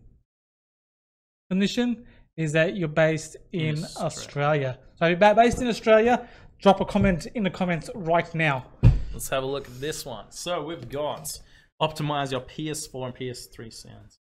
[1.49, 2.05] condition
[2.37, 4.05] is that you're based in Australia.
[4.05, 4.79] Australia.
[4.95, 6.27] So if you're based in Australia,
[6.61, 8.65] drop a comment in the comments right now.
[9.11, 10.25] Let's have a look at this one.
[10.29, 11.39] So we've got
[11.81, 14.19] optimize your PS4 and PS3 sounds,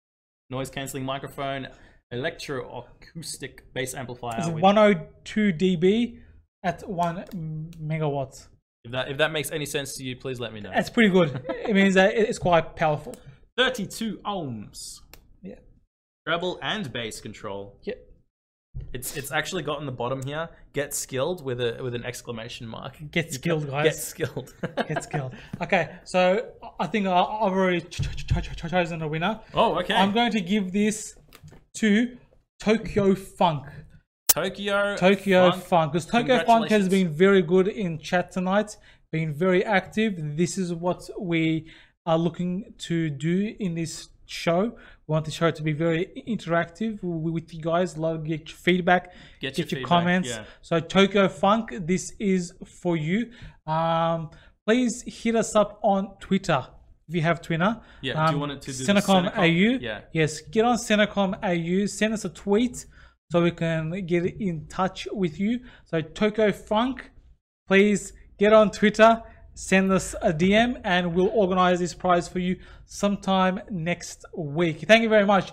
[0.51, 1.68] noise cancelling microphone,
[2.12, 4.36] electroacoustic bass amplifier.
[4.38, 6.20] It's with- 102 dB
[6.62, 8.48] at 1 megawatts.
[8.84, 10.70] if that if that makes any sense to you, please let me know.
[10.74, 11.44] That's pretty good.
[11.48, 13.14] it means that it's quite powerful.
[13.57, 15.01] 32 ohms,
[15.42, 15.57] Yeah.
[16.26, 17.78] treble and bass control.
[17.82, 17.94] Yeah.
[18.92, 20.48] It's it's actually got on the bottom here.
[20.72, 22.96] Get skilled with a with an exclamation mark.
[23.12, 23.84] Get skilled, guys.
[23.84, 24.52] Get skilled.
[24.88, 25.34] Get skilled.
[25.62, 26.46] Okay, so
[26.78, 29.40] I think I- I've already ch- ch- ch- ch- chosen a winner.
[29.54, 29.94] oh, okay.
[29.94, 31.14] I'm going to give this
[31.74, 32.16] to
[32.58, 33.66] Tokyo Funk.
[34.28, 34.96] Tokyo.
[34.96, 35.52] Tokyo.
[35.52, 38.76] Funk, because Tokyo Funk has been very good in chat tonight,
[39.12, 40.36] been very active.
[40.36, 41.66] This is what we
[42.06, 44.76] are looking to do in this show.
[45.11, 47.98] We want the show to be very interactive with you guys.
[47.98, 50.28] Love get your feedback, Get get, your your, feedback, comments.
[50.28, 50.44] yeah.
[50.62, 53.32] So Tokyo Funk, this is for you.
[53.66, 54.30] Um,
[54.64, 56.64] please hit us up on Twitter.
[57.08, 59.36] If you have Twitter, Yeah, do you um, want it to do Centrecom?
[59.36, 59.78] AU?
[59.80, 60.02] Yeah.
[60.12, 62.86] Yes, get on Centrecom AU, send us a tweet
[63.32, 65.58] so we can get in touch with you.
[65.86, 67.11] So Tokyo Funk,
[67.66, 69.20] please get on Twitter,
[69.55, 74.80] send us a DM, and we'll organize this prize for you sometime next week.
[74.86, 75.53] Thank you very much.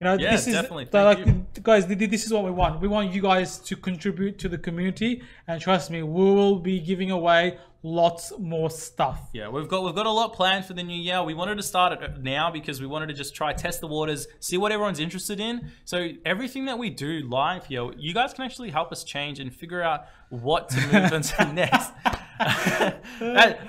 [0.00, 0.88] You know, Yeah, this is definitely.
[0.92, 1.46] like, you.
[1.62, 1.86] guys.
[1.86, 2.80] th- th- This is what we want.
[2.82, 6.80] We want you guys to contribute to the community, and trust me, we will be
[6.80, 9.30] giving away lots more stuff.
[9.32, 11.22] Yeah, we've got we've got a lot planned for the new year.
[11.22, 13.86] We wanted to start it uh, now because we wanted to just try test the
[13.86, 15.70] waters, see what everyone's interested in.
[15.86, 19.54] So everything that we do live here, you guys can actually help us change and
[19.54, 21.92] figure out what to move into next.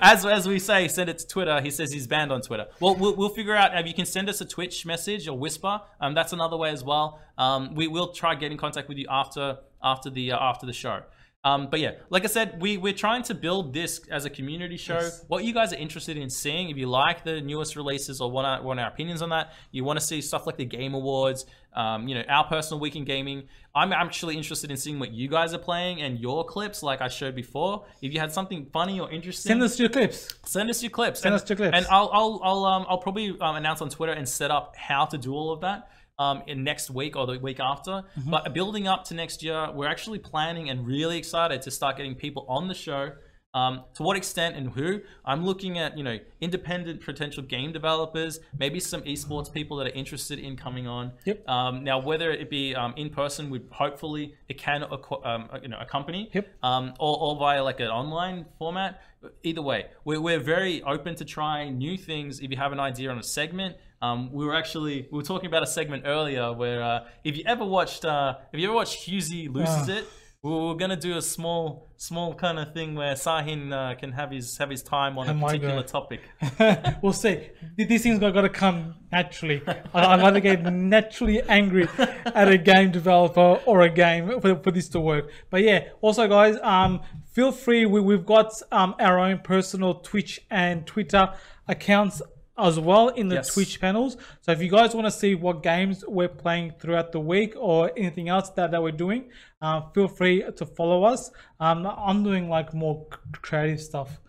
[0.00, 1.60] as as we say, send it to Twitter.
[1.60, 2.66] He says he's banned on Twitter.
[2.80, 3.76] Well, we'll, we'll figure out.
[3.78, 6.84] If you can send us a Twitch message or whisper, um, that's another way as
[6.84, 7.20] well.
[7.36, 10.72] Um, we will try get in contact with you after after the uh, after the
[10.72, 11.02] show.
[11.44, 14.76] Um, but yeah, like I said, we we're trying to build this as a community
[14.76, 14.94] show.
[14.94, 15.24] Yes.
[15.28, 18.46] What you guys are interested in seeing, if you like the newest releases or want
[18.46, 21.46] our, want our opinions on that, you want to see stuff like the Game Awards,
[21.74, 23.44] um, you know, our personal week in gaming.
[23.72, 27.06] I'm actually interested in seeing what you guys are playing and your clips, like I
[27.06, 27.84] showed before.
[28.02, 30.34] If you had something funny or interesting, Send us your clips.
[30.44, 31.20] send us your clips.
[31.20, 31.76] Send and, us your clips.
[31.76, 35.04] and I'll I'll I'll um I'll probably um, announce on Twitter and set up how
[35.04, 35.88] to do all of that
[36.18, 37.90] um in next week or the week after.
[37.90, 38.30] Mm-hmm.
[38.30, 42.14] But building up to next year, we're actually planning and really excited to start getting
[42.14, 43.12] people on the show.
[43.54, 45.00] Um, to what extent and who?
[45.24, 49.94] I'm looking at you know independent potential game developers, maybe some esports people that are
[49.94, 51.12] interested in coming on.
[51.24, 51.48] Yep.
[51.48, 54.84] Um, now whether it be um, in person, we hopefully it can
[55.24, 56.46] um, you know accompany Yep.
[56.62, 59.00] um, or, or via like an online format.
[59.42, 62.38] Either way, we're, we're very open to trying new things.
[62.40, 65.46] If you have an idea on a segment, um, we were actually we were talking
[65.46, 69.06] about a segment earlier where uh, if you ever watched uh, if you ever watched
[69.08, 69.92] Husey loses Ah.
[69.98, 70.04] it,
[70.42, 74.30] we were gonna do a small small kind of thing where Sahin uh, can have
[74.30, 76.20] his have his time on Oh a particular topic.
[77.02, 77.48] we'll see.
[77.76, 79.60] These things got got to come naturally.
[79.66, 79.82] I-
[80.14, 84.88] I'd rather get naturally angry at a game developer or a game for, for this
[84.90, 85.28] to work.
[85.50, 87.00] But yeah, also guys, um,
[87.32, 87.84] feel free.
[87.86, 91.34] We, we've got um, our own personal Twitch and Twitter
[91.66, 92.22] accounts
[92.58, 93.54] as well in the Yes.
[93.54, 94.16] Twitch panels.
[94.40, 97.90] So if you guys want to see what games we're playing throughout the week or
[97.96, 99.30] anything else that, that we're doing,
[99.62, 101.30] uh, feel free to follow us.
[101.60, 104.20] Um, I'm doing like more creative stuff.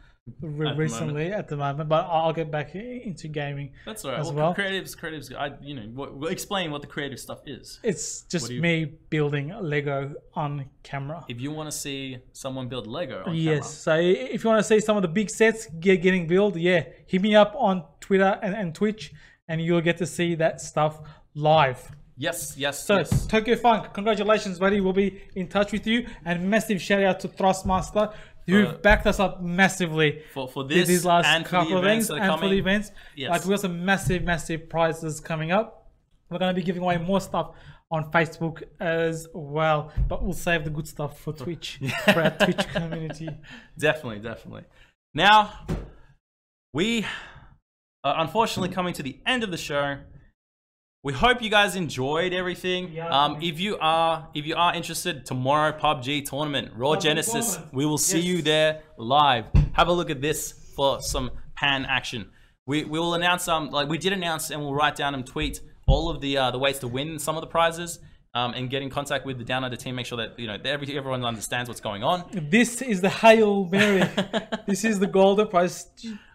[0.41, 3.71] re- At the recently at the moment, but I'll get back into gaming.
[3.87, 4.19] That's all right.
[4.19, 4.53] As well, well.
[4.55, 5.33] creatives, creatives.
[5.35, 7.79] I, you know, what, explain what the creative stuff is.
[7.83, 11.25] It's just you- me building Lego on camera.
[11.27, 13.73] If you want to see someone build Lego on Yes.
[13.73, 16.83] So if you want to see some of the big sets get, getting built, yeah,
[17.07, 19.13] hit me up on Twitter and, and Twitch,
[19.47, 20.99] and you'll get to see that stuff
[21.35, 21.91] live.
[22.17, 23.27] yes, yes, So yes.
[23.27, 24.81] Tokyo Funk, congratulations, buddy.
[24.81, 28.11] We'll be in touch with you, and massive shout out to Thrustmaster,
[28.47, 32.05] who For- backed us up massively For for this these last and couple of events
[32.05, 32.49] events that are and coming.
[32.49, 32.91] for the events.
[33.15, 33.29] Yes.
[33.29, 35.91] Like we got some massive, massive prizes coming up.
[36.31, 37.51] We're gonna be giving away more stuff
[37.91, 42.67] on Facebook as well, but we'll save the good stuff for Twitch for our Twitch
[42.69, 43.29] community.
[43.77, 44.63] Definitely, definitely.
[45.13, 45.37] Now,
[46.73, 47.05] we
[48.03, 49.97] are unfortunately coming to the end of the show.
[51.03, 52.91] We hope you guys enjoyed everything.
[52.91, 53.07] Yeah.
[53.07, 57.53] Um, if you are if you are interested, tomorrow PUBG tournament, Raw PUBG Genesis.
[57.53, 57.73] tournament.
[57.73, 58.25] We will see Yes.
[58.27, 59.45] you there live.
[59.73, 62.29] Have a look at this for some pan action.
[62.65, 65.61] We, we will announce um like we did announce and we'll write down and tweet
[65.87, 67.99] all of the uh, the ways to win some of the prizes.
[68.35, 69.95] Um, and get in contact with the Down Under team.
[69.95, 72.25] Make sure that you know that every, everyone understands what's going on.
[72.31, 74.07] This is the Hail Mary.
[74.67, 75.87] this is the golden prize.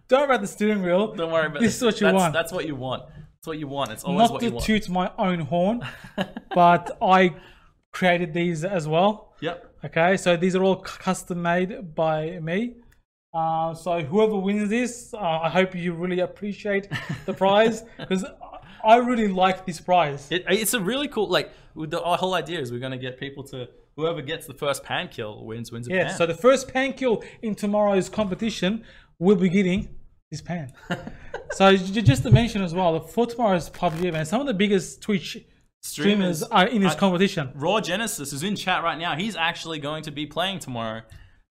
[0.08, 1.14] Don't worry about the steering wheel.
[1.14, 2.32] Don't worry about This is what you that's, want.
[2.32, 3.04] That's what you want.
[3.08, 3.90] That's what you want.
[3.92, 4.64] It's always Not what to you want.
[4.64, 5.82] toot my own horn,
[6.54, 7.34] but I
[7.92, 9.34] created these as well.
[9.40, 9.70] Yep.
[9.86, 12.74] Okay, so these are all custom made by me.
[13.34, 16.88] Uh, so whoever wins this, uh, I hope you really appreciate
[17.26, 18.24] the prize because
[18.84, 20.28] I really like this prize.
[20.30, 23.68] It, it's a really cool like the whole idea is we're gonna get people to
[23.96, 26.04] whoever gets the first pan kill wins wins a Yeah.
[26.08, 26.16] pan.
[26.16, 28.84] So the first pan kill in tomorrow's competition
[29.18, 29.88] will be getting
[30.30, 30.72] this pan.
[31.52, 35.38] so just to mention as well, for tomorrow's PUBG event, some of the biggest Twitch
[35.82, 37.50] streamers, are in this I- competition.
[37.54, 39.16] Raw Genesis is in chat right now.
[39.16, 41.02] He's actually going to be playing tomorrow.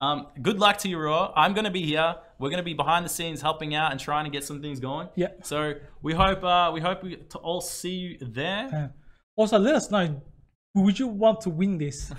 [0.01, 1.31] Um, good luck to you, Raw.
[1.35, 2.15] I'm going to be here.
[2.37, 4.81] We're going to be behind the scenes helping out and trying to get some things
[4.81, 5.07] going.
[5.15, 5.29] Yeah.
[5.43, 8.67] So we hope uh, we hope we to all see you there.
[8.73, 8.87] Uh,
[9.37, 10.21] Also, let us know
[10.75, 12.11] would you want to win this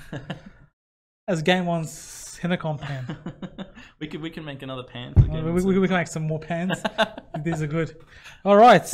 [1.28, 1.90] as Game One's
[2.44, 3.16] tentacle pan.
[4.00, 5.14] we could we can make another pan.
[5.16, 6.82] Oh, we, we, we, can make some more pans.
[7.44, 7.96] These are good.
[8.44, 8.86] All right.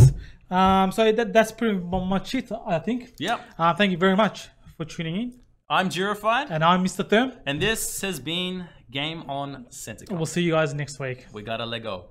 [0.48, 1.78] Um, so that, that's pretty
[2.14, 3.14] much it, I think.
[3.18, 3.40] Yeah.
[3.58, 5.40] Uh, thank you very much for tuning in.
[5.68, 6.46] I'm Jurified.
[6.50, 7.02] And I'm Mr.
[7.04, 7.36] Therm.
[7.44, 10.16] And this has been Game on Centrecom.
[10.16, 11.26] We'll see you guys next week.
[11.32, 12.10] We gotta Lego.